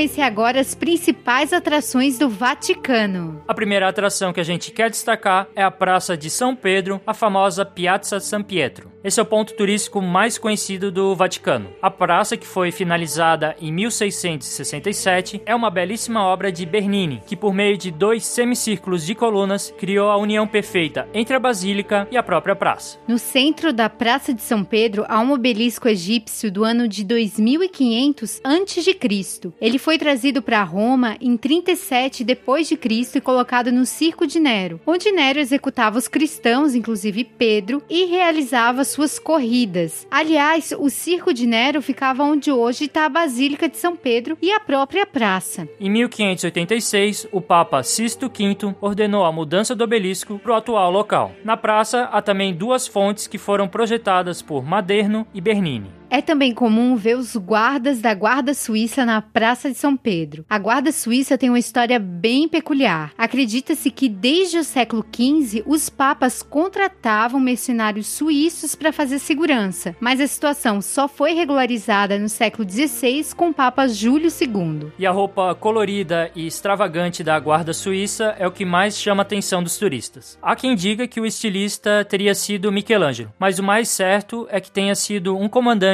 Conhecer 0.00 0.22
agora 0.22 0.58
as 0.58 0.74
principais 0.74 1.52
atrações 1.52 2.18
do 2.18 2.26
Vaticano. 2.26 3.42
A 3.46 3.52
primeira 3.52 3.86
atração 3.86 4.32
que 4.32 4.40
a 4.40 4.44
gente 4.44 4.70
quer 4.70 4.88
destacar 4.88 5.46
é 5.54 5.62
a 5.62 5.70
Praça 5.70 6.16
de 6.16 6.30
São 6.30 6.56
Pedro, 6.56 7.02
a 7.06 7.12
famosa 7.12 7.66
Piazza 7.66 8.18
San 8.18 8.42
Pietro. 8.42 8.89
Esse 9.02 9.18
é 9.18 9.22
o 9.22 9.26
ponto 9.26 9.54
turístico 9.54 10.02
mais 10.02 10.36
conhecido 10.36 10.92
do 10.92 11.14
Vaticano. 11.16 11.70
A 11.80 11.90
praça, 11.90 12.36
que 12.36 12.46
foi 12.46 12.70
finalizada 12.70 13.56
em 13.58 13.72
1667, 13.72 15.40
é 15.46 15.54
uma 15.54 15.70
belíssima 15.70 16.22
obra 16.22 16.52
de 16.52 16.66
Bernini, 16.66 17.22
que 17.26 17.34
por 17.34 17.54
meio 17.54 17.78
de 17.78 17.90
dois 17.90 18.26
semicírculos 18.26 19.06
de 19.06 19.14
colunas 19.14 19.72
criou 19.78 20.10
a 20.10 20.18
união 20.18 20.46
perfeita 20.46 21.08
entre 21.14 21.34
a 21.34 21.40
basílica 21.40 22.06
e 22.10 22.16
a 22.18 22.22
própria 22.22 22.54
praça. 22.54 22.98
No 23.08 23.18
centro 23.18 23.72
da 23.72 23.88
Praça 23.88 24.34
de 24.34 24.42
São 24.42 24.62
Pedro 24.62 25.06
há 25.08 25.18
um 25.18 25.32
obelisco 25.32 25.88
egípcio 25.88 26.52
do 26.52 26.62
ano 26.62 26.86
de 26.86 27.02
2500 27.02 28.40
a.C. 28.44 29.50
Ele 29.62 29.78
foi 29.78 29.96
trazido 29.96 30.42
para 30.42 30.62
Roma 30.62 31.16
em 31.22 31.38
37 31.38 32.22
depois 32.22 32.68
de 32.68 32.76
Cristo 32.76 33.16
e 33.16 33.20
colocado 33.22 33.72
no 33.72 33.86
Circo 33.86 34.26
de 34.26 34.38
Nero, 34.38 34.78
onde 34.86 35.10
Nero 35.10 35.38
executava 35.38 35.96
os 35.96 36.06
cristãos, 36.06 36.74
inclusive 36.74 37.24
Pedro, 37.24 37.82
e 37.88 38.04
realizava 38.04 38.84
suas 38.90 39.18
corridas. 39.18 40.06
Aliás, 40.10 40.74
o 40.78 40.90
Circo 40.90 41.32
de 41.32 41.46
Nero 41.46 41.80
ficava 41.80 42.22
onde 42.22 42.50
hoje 42.50 42.84
está 42.84 43.06
a 43.06 43.08
Basílica 43.08 43.68
de 43.68 43.76
São 43.76 43.96
Pedro 43.96 44.36
e 44.42 44.52
a 44.52 44.60
própria 44.60 45.06
praça. 45.06 45.68
Em 45.78 45.90
1586, 45.90 47.28
o 47.32 47.40
Papa 47.40 47.82
Sisto 47.82 48.28
V 48.28 48.74
ordenou 48.80 49.24
a 49.24 49.32
mudança 49.32 49.74
do 49.74 49.84
obelisco 49.84 50.38
para 50.38 50.52
o 50.52 50.56
atual 50.56 50.90
local. 50.90 51.32
Na 51.44 51.56
praça 51.56 52.04
há 52.04 52.20
também 52.20 52.54
duas 52.54 52.86
fontes 52.86 53.26
que 53.26 53.38
foram 53.38 53.68
projetadas 53.68 54.42
por 54.42 54.64
Maderno 54.64 55.26
e 55.32 55.40
Bernini. 55.40 55.99
É 56.12 56.20
também 56.20 56.52
comum 56.52 56.96
ver 56.96 57.16
os 57.16 57.36
guardas 57.36 58.00
da 58.00 58.12
Guarda 58.12 58.52
Suíça 58.52 59.06
na 59.06 59.22
Praça 59.22 59.70
de 59.70 59.76
São 59.76 59.96
Pedro. 59.96 60.44
A 60.50 60.58
Guarda 60.58 60.90
Suíça 60.90 61.38
tem 61.38 61.48
uma 61.48 61.58
história 61.58 62.00
bem 62.00 62.48
peculiar. 62.48 63.12
Acredita-se 63.16 63.92
que 63.92 64.08
desde 64.08 64.58
o 64.58 64.64
século 64.64 65.06
XV 65.14 65.62
os 65.64 65.88
papas 65.88 66.42
contratavam 66.42 67.38
mercenários 67.38 68.08
suíços 68.08 68.74
para 68.74 68.92
fazer 68.92 69.20
segurança, 69.20 69.94
mas 70.00 70.20
a 70.20 70.26
situação 70.26 70.82
só 70.82 71.06
foi 71.06 71.32
regularizada 71.32 72.18
no 72.18 72.28
século 72.28 72.68
XVI 72.68 73.32
com 73.36 73.50
o 73.50 73.54
Papa 73.54 73.86
Júlio 73.86 74.30
II. 74.30 74.90
E 74.98 75.06
a 75.06 75.12
roupa 75.12 75.54
colorida 75.54 76.28
e 76.34 76.44
extravagante 76.44 77.22
da 77.22 77.38
Guarda 77.38 77.72
Suíça 77.72 78.34
é 78.36 78.48
o 78.48 78.52
que 78.52 78.64
mais 78.64 78.98
chama 78.98 79.20
a 79.20 79.22
atenção 79.22 79.62
dos 79.62 79.78
turistas. 79.78 80.36
Há 80.42 80.56
quem 80.56 80.74
diga 80.74 81.06
que 81.06 81.20
o 81.20 81.26
estilista 81.26 82.04
teria 82.04 82.34
sido 82.34 82.72
Michelangelo, 82.72 83.32
mas 83.38 83.60
o 83.60 83.62
mais 83.62 83.88
certo 83.88 84.48
é 84.50 84.60
que 84.60 84.72
tenha 84.72 84.96
sido 84.96 85.38
um 85.38 85.48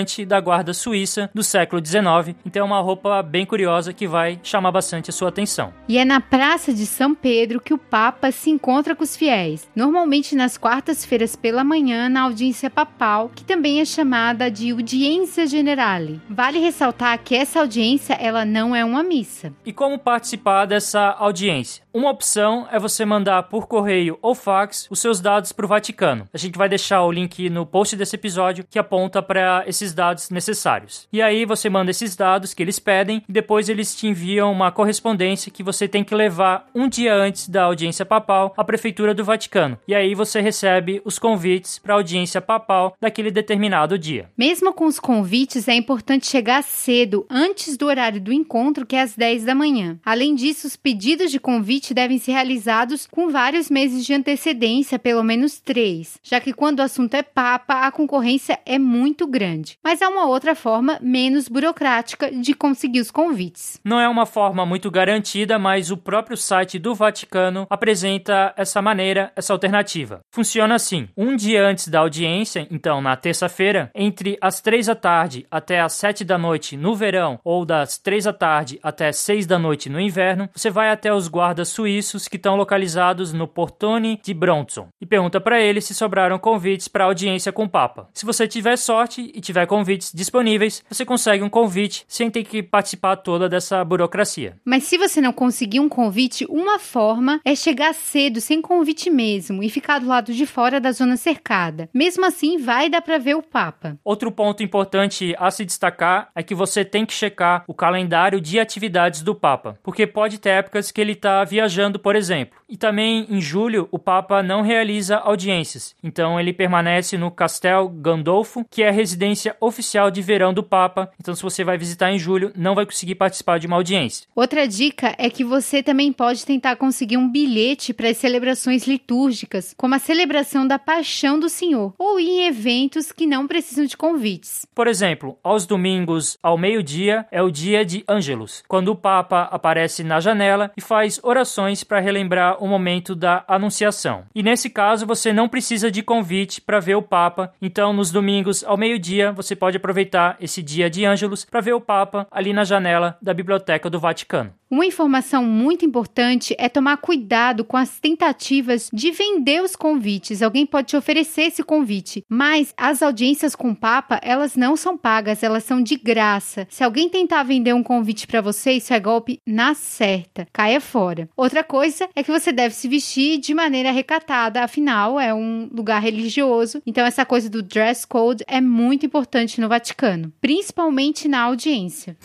comandante 0.07 0.25
da 0.25 0.41
guarda 0.41 0.73
suíça 0.73 1.29
do 1.35 1.43
século 1.43 1.85
XIX. 1.85 2.37
Então 2.45 2.63
é 2.63 2.65
uma 2.65 2.81
roupa 2.81 3.23
bem 3.23 3.45
curiosa 3.45 3.93
que 3.93 4.07
vai 4.07 4.39
chamar 4.43 4.71
bastante 4.71 5.11
a 5.11 5.13
sua 5.13 5.29
atenção. 5.29 5.73
E 5.89 5.99
é 5.99 6.05
na 6.05 6.21
Praça 6.21 6.73
de 6.73 6.87
São 6.87 7.15
Pedro 7.15 7.61
que 7.61 7.75
o 7.75 7.79
Papa 7.79 8.31
se 8.31 8.51
encontra 8.51 8.95
com 8.95 9.03
os 9.03 9.17
fiéis, 9.17 9.69
normalmente 9.75 10.37
nas 10.37 10.57
quartas-feiras 10.57 11.35
pela 11.35 11.65
manhã 11.65 12.09
na 12.09 12.23
audiência 12.23 12.71
papal, 12.71 13.31
que 13.35 13.45
também 13.45 13.81
é 13.81 13.85
chamada 13.85 14.51
de 14.51 14.71
audiência 14.71 15.47
generale. 15.47 16.21
Vale 16.31 16.59
ressaltar 16.59 17.19
que 17.19 17.35
essa 17.35 17.61
audiência 17.61 18.15
ela 18.15 18.45
não 18.45 18.75
é 18.75 18.85
uma 18.85 19.03
missa. 19.03 19.53
E 19.65 19.73
como 19.73 19.99
participar 19.99 20.67
dessa 20.67 21.11
audiência? 21.19 21.85
Uma 21.93 22.11
opção 22.11 22.69
é 22.71 22.79
você 22.79 23.05
mandar 23.05 23.45
por 23.45 23.67
correio 23.67 24.19
ou 24.21 24.35
fax 24.35 24.87
os 24.91 25.01
seus 25.01 25.21
dados 25.21 25.51
para 25.51 25.65
o 25.65 25.69
Vaticano. 25.69 26.29
A 26.33 26.37
gente 26.37 26.59
vai 26.59 26.69
deixar 26.69 27.03
o 27.03 27.11
link 27.11 27.49
no 27.49 27.65
post 27.65 27.97
desse 27.97 28.17
episódio 28.17 28.67
que 28.69 28.79
aponta 28.79 29.23
para 29.23 29.65
esses 29.67 29.95
dados 29.97 30.31
necessários. 30.31 31.09
E 31.13 31.21
aí 31.21 31.45
você 31.45 31.69
manda 31.69 31.91
esses 31.91 32.15
dados 32.15 32.55
que 32.55 32.63
eles 32.63 32.79
pedem 32.79 33.25
e 33.29 33.33
depois 33.33 33.69
eles 33.69 33.97
te 33.97 34.07
enviam 34.07 34.53
uma 34.53 34.71
correspondência 34.71 35.51
que 35.51 35.65
você 35.65 35.89
tem 35.89 36.05
que 36.05 36.15
levar 36.15 36.69
um 36.73 36.89
dia 36.89 37.13
antes 37.15 37.49
da 37.49 37.65
audiência 37.65 38.07
papal 38.07 38.55
à 38.57 38.63
prefeitura 38.63 39.15
do 39.15 39.25
Vaticano. 39.25 39.79
E 39.89 39.95
aí 39.95 40.15
você 40.15 40.41
recebe 40.41 41.03
os 41.05 41.19
convites 41.19 41.79
para 41.79 41.95
a 41.95 41.97
audiência 41.97 42.41
papal 42.41 42.97
daquele 43.01 43.31
determinado 43.31 43.99
dia. 43.99 44.31
Mesmo 44.37 44.73
com 44.73 44.85
os 44.87 45.01
convites, 45.01 45.67
é 45.67 45.75
importante 45.75 46.27
chegar 46.27 46.63
cedo, 46.63 47.27
antes 47.31 47.77
do 47.77 47.87
horário 47.87 48.21
do 48.21 48.33
encontro, 48.33 48.87
que 48.87 48.95
é 48.95 49.03
às 49.03 49.17
10 49.17 49.45
da 49.45 49.55
manhã. 49.55 49.99
Além 50.05 50.35
disso, 50.35 50.67
os 50.67 50.77
pedidos 50.77 51.31
de 51.31 51.41
convite 51.41 51.95
devem 51.95 52.19
ser 52.19 52.33
realizados 52.33 53.07
com 53.11 53.31
vários 53.31 53.71
meses 53.71 54.05
de 54.05 54.13
antecedência, 54.13 54.99
pelo 54.99 55.25
menos 55.25 55.59
três, 55.59 56.19
já 56.23 56.41
que 56.41 56.53
quando 56.53 56.81
o 56.81 56.83
assunto 56.83 57.15
é 57.15 57.23
papa, 57.23 57.87
a 57.87 57.91
concorrência 57.91 58.59
é 58.67 58.79
muito 58.79 59.27
grande. 59.27 59.79
Mas 59.87 60.03
é 60.03 60.09
uma 60.09 60.27
outra 60.27 60.57
forma 60.57 60.99
menos 61.01 61.47
burocrática 61.47 62.29
de 62.29 62.55
conseguir 62.55 62.99
os 62.99 63.13
convites. 63.13 63.81
Não 63.85 64.01
é 64.01 64.09
uma 64.09 64.27
forma 64.27 64.67
muito 64.67 64.91
garantida, 64.91 65.61
mas 65.61 65.93
o 65.93 65.97
próprio 65.97 66.37
site 66.37 66.77
do 66.77 66.93
Vaticano 66.93 67.69
apresenta 67.71 68.53
essa 68.57 68.83
maneira, 68.83 69.31
essa 69.37 69.53
alternativa. 69.53 70.23
Funciona 70.35 70.75
assim: 70.75 71.09
um 71.17 71.37
dia 71.37 71.65
antes 71.65 71.87
da 71.87 72.01
audiência, 72.01 72.67
então 72.69 73.01
na 73.01 73.15
terça-feira, 73.15 73.89
entre 73.95 74.37
as 74.41 74.61
três 74.61 74.87
da 74.87 74.97
tarde 74.97 75.47
até 75.49 75.81
as 75.81 75.93
sete 75.93 76.25
da 76.25 76.37
noite 76.37 76.77
no 76.77 76.97
verão 76.97 77.39
ou 77.45 77.65
das 77.65 77.97
três 77.97 78.25
da 78.25 78.33
tarde 78.33 78.81
até 78.83 79.13
seis 79.13 79.47
da 79.47 79.57
noite 79.57 79.89
no 79.89 80.01
inverno, 80.01 80.51
você 80.53 80.69
vai 80.69 80.91
até 80.91 81.15
os 81.15 81.29
guardas 81.29 81.69
suíços 81.69 82.27
que 82.27 82.35
estão 82.35 82.57
localizados 82.57 83.33
no 83.33 83.47
Portone 83.47 84.21
de 84.21 84.35
Bronson 84.35 84.89
e 85.01 85.07
pergunta 85.07 85.41
para 85.41 85.61
eles 85.61 85.85
se 85.85 85.95
sobraram 85.95 86.41
convites 86.41 86.89
para 86.89 87.05
audiência 87.05 87.53
com 87.53 87.63
o 87.63 87.71
Papa. 87.71 88.09
Se 88.13 88.27
você 88.27 88.49
tiver 88.49 88.77
sorte 88.77 89.31
e 89.33 89.41
tiver 89.41 89.69
convites 89.77 90.11
disponíveis, 90.11 90.83
você 90.89 91.05
consegue 91.05 91.45
um 91.45 91.51
convite 91.51 92.07
sem 92.09 92.31
ter 92.31 92.45
que 92.45 92.63
participar 92.63 93.17
toda 93.17 93.47
dessa 93.47 93.85
burocracia. 93.85 94.57
Mas 94.65 94.85
se 94.85 94.97
você 94.97 95.21
não 95.21 95.35
conseguir 95.35 95.81
um 95.81 95.89
convite, 95.89 96.47
uma 96.49 96.79
forma 96.79 97.43
é 97.45 97.55
chegar 97.55 97.93
cedo, 97.93 98.41
sem 98.41 98.63
convite 98.63 99.11
mesmo, 99.11 99.63
e 99.63 99.69
ficar 99.69 99.99
do 99.99 100.07
lado 100.07 100.33
de 100.33 100.47
fora 100.47 100.81
da 100.81 100.93
zona 100.93 101.19
cercada. 101.19 101.91
Mesmo 101.93 102.25
assim, 102.25 102.57
vai 102.57 102.89
dar 102.89 103.03
para 103.03 103.19
ver 103.19 103.37
o 103.37 103.43
Papa. 103.43 103.99
Outro 104.03 104.33
ponto 104.33 104.63
importante 104.63 105.37
a 105.39 105.51
se 105.51 105.67
destacar 105.67 106.31
é 106.35 106.43
que 106.43 106.55
você 106.55 106.83
tem 106.83 107.05
que 107.05 107.13
checar 107.13 107.63
o 107.67 107.75
calendário 107.75 108.41
de 108.41 108.59
atividades 108.59 109.21
do 109.21 109.35
Papa, 109.35 109.79
porque 109.83 110.07
pode 110.07 110.39
ter 110.39 110.51
épocas 110.51 110.91
que 110.91 111.03
ele 111.03 111.13
está 111.13 111.45
viajando, 111.45 111.99
por 111.99 112.17
exemplo. 112.17 112.59
E 112.67 112.79
também 112.79 113.27
em 113.29 113.43
julho 113.43 113.89
o 113.93 113.99
Papa 113.99 114.43
não 114.43 114.63
realiza 114.63 115.17
audiências, 115.17 115.95
então 116.03 116.41
ele 116.41 116.55
permanece 116.55 117.19
no 117.19 117.31
Castel 117.31 117.89
Gandolfo, 117.91 118.65
que 118.71 118.83
é 118.83 118.89
a 118.89 118.93
residência 118.93 119.55
oficial 119.61 120.11
de 120.11 120.23
verão 120.23 120.53
do 120.53 120.63
Papa. 120.63 121.11
Então, 121.21 121.35
se 121.35 121.43
você 121.43 121.65
vai 121.65 121.79
visitar 121.79 122.11
em 122.11 122.19
julho, 122.19 122.53
não 122.57 122.75
vai 122.75 122.87
conseguir 122.87 123.15
participar 123.15 123.59
de 123.59 123.67
uma 123.67 123.77
audiência. 123.77 124.27
Outra 124.35 124.67
dica 124.67 125.15
é 125.19 125.31
que 125.31 125.45
você 125.45 125.83
também 125.83 126.13
pode 126.13 126.45
tentar 126.45 126.77
conseguir 126.77 127.17
um 127.17 127.31
bilhete 127.31 127.93
para 127.93 128.09
as 128.09 128.17
celebrações 128.17 128.87
litúrgicas, 128.87 129.75
como 129.77 129.95
a 129.95 129.99
celebração 129.99 130.67
da 130.67 130.79
Paixão 130.79 131.39
do 131.39 131.49
Senhor, 131.49 131.95
ou 131.99 132.19
em 132.19 132.47
eventos 132.47 133.13
que 133.13 133.27
não 133.27 133.47
precisam 133.47 133.85
de 133.85 133.97
convites. 133.97 134.67
Por 134.75 134.87
exemplo, 134.87 135.39
aos 135.43 135.67
domingos 135.67 136.39
ao 136.43 136.59
meio-dia 136.59 137.27
é 137.31 137.43
o 137.43 137.51
dia 137.51 137.85
de 137.85 138.05
Ângelus, 138.09 138.65
quando 138.67 138.89
o 138.89 138.97
Papa 138.97 139.49
aparece 139.53 140.03
na 140.03 140.21
janela 140.21 140.73
e 140.77 140.81
faz 140.81 141.21
orações 141.23 141.85
para 141.85 142.01
relembrar 142.01 142.63
o 142.63 142.67
momento 142.67 143.15
da 143.15 143.45
Anunciação. 143.47 144.25
E 144.35 144.43
nesse 144.43 144.71
caso, 144.71 145.07
você 145.07 145.33
não 145.33 145.49
precisa 145.49 145.91
de 145.91 146.03
convite 146.03 146.61
para 146.61 146.81
ver 146.81 146.97
o 146.97 147.03
Papa, 147.03 147.53
então 147.61 147.93
nos 147.93 148.11
domingos 148.11 148.65
ao 148.65 148.77
meio-dia 148.77 149.33
você 149.33 149.46
pode 149.55 149.77
aproveitar 149.77 150.37
esse 150.41 150.63
dia 150.63 150.91
de 150.91 151.05
Ângelus 151.05 151.45
para 151.45 151.61
ver 151.61 151.75
o 151.75 151.81
Papa 151.81 152.27
ali 152.31 152.53
na 152.53 152.65
janela 152.65 153.17
da 153.23 153.35
Biblioteca 153.35 153.89
do 153.89 154.01
Vaticano. 154.01 154.53
Uma 154.69 154.85
informação 154.85 155.45
muito 155.45 155.85
importante 155.85 156.53
é 156.59 156.69
tomar 156.69 156.97
cuidado 156.97 157.65
com 157.65 157.77
as 157.77 158.01
tentativas 158.01 158.91
de 158.93 159.13
vender 159.13 159.63
os 159.63 159.77
convites. 159.77 160.43
Alguém 160.43 160.67
pode 160.67 160.89
te 160.89 160.97
oferecer 160.97 161.43
esse 161.43 161.63
convite, 161.63 162.25
mas 162.29 162.75
as 162.77 163.01
audiências 163.01 163.55
com 163.55 163.71
o 163.71 163.77
Papa, 163.77 164.19
elas 164.25 164.57
não 164.57 164.75
são 164.75 164.99
pagas, 164.99 165.45
elas 165.45 165.63
são 165.63 165.81
de 165.81 165.95
graça. 165.97 166.67
Se 166.69 166.83
alguém 166.83 167.09
tentar 167.09 167.45
vender 167.45 167.75
um 167.75 167.83
convite 167.83 168.27
para 168.27 168.41
você, 168.41 168.73
isso 168.73 168.93
é 168.93 168.99
golpe 168.99 169.41
na 169.47 169.73
certa. 169.73 170.49
Caia 170.53 170.81
fora. 170.81 171.29
Outra 171.37 171.63
coisa 171.63 172.09
é 172.17 172.25
que 172.25 172.33
você 172.33 172.51
deve 172.51 172.75
se 172.75 172.89
vestir 172.89 173.39
de 173.39 173.55
maneira 173.55 173.93
recatada, 173.93 174.65
afinal 174.65 175.21
é 175.21 175.33
um 175.33 175.69
lugar 175.73 176.03
religioso. 176.03 176.83
Então 176.85 177.07
essa 177.07 177.25
coisa 177.25 177.49
do 177.49 177.63
dress 177.63 178.05
code 178.05 178.43
é 178.49 178.61
muito 178.61 179.07
importante 179.07 179.36
no 179.61 179.69
Vaticano, 179.69 180.33
principalmente 180.41 181.29
na 181.29 181.43
audiência. 181.43 182.17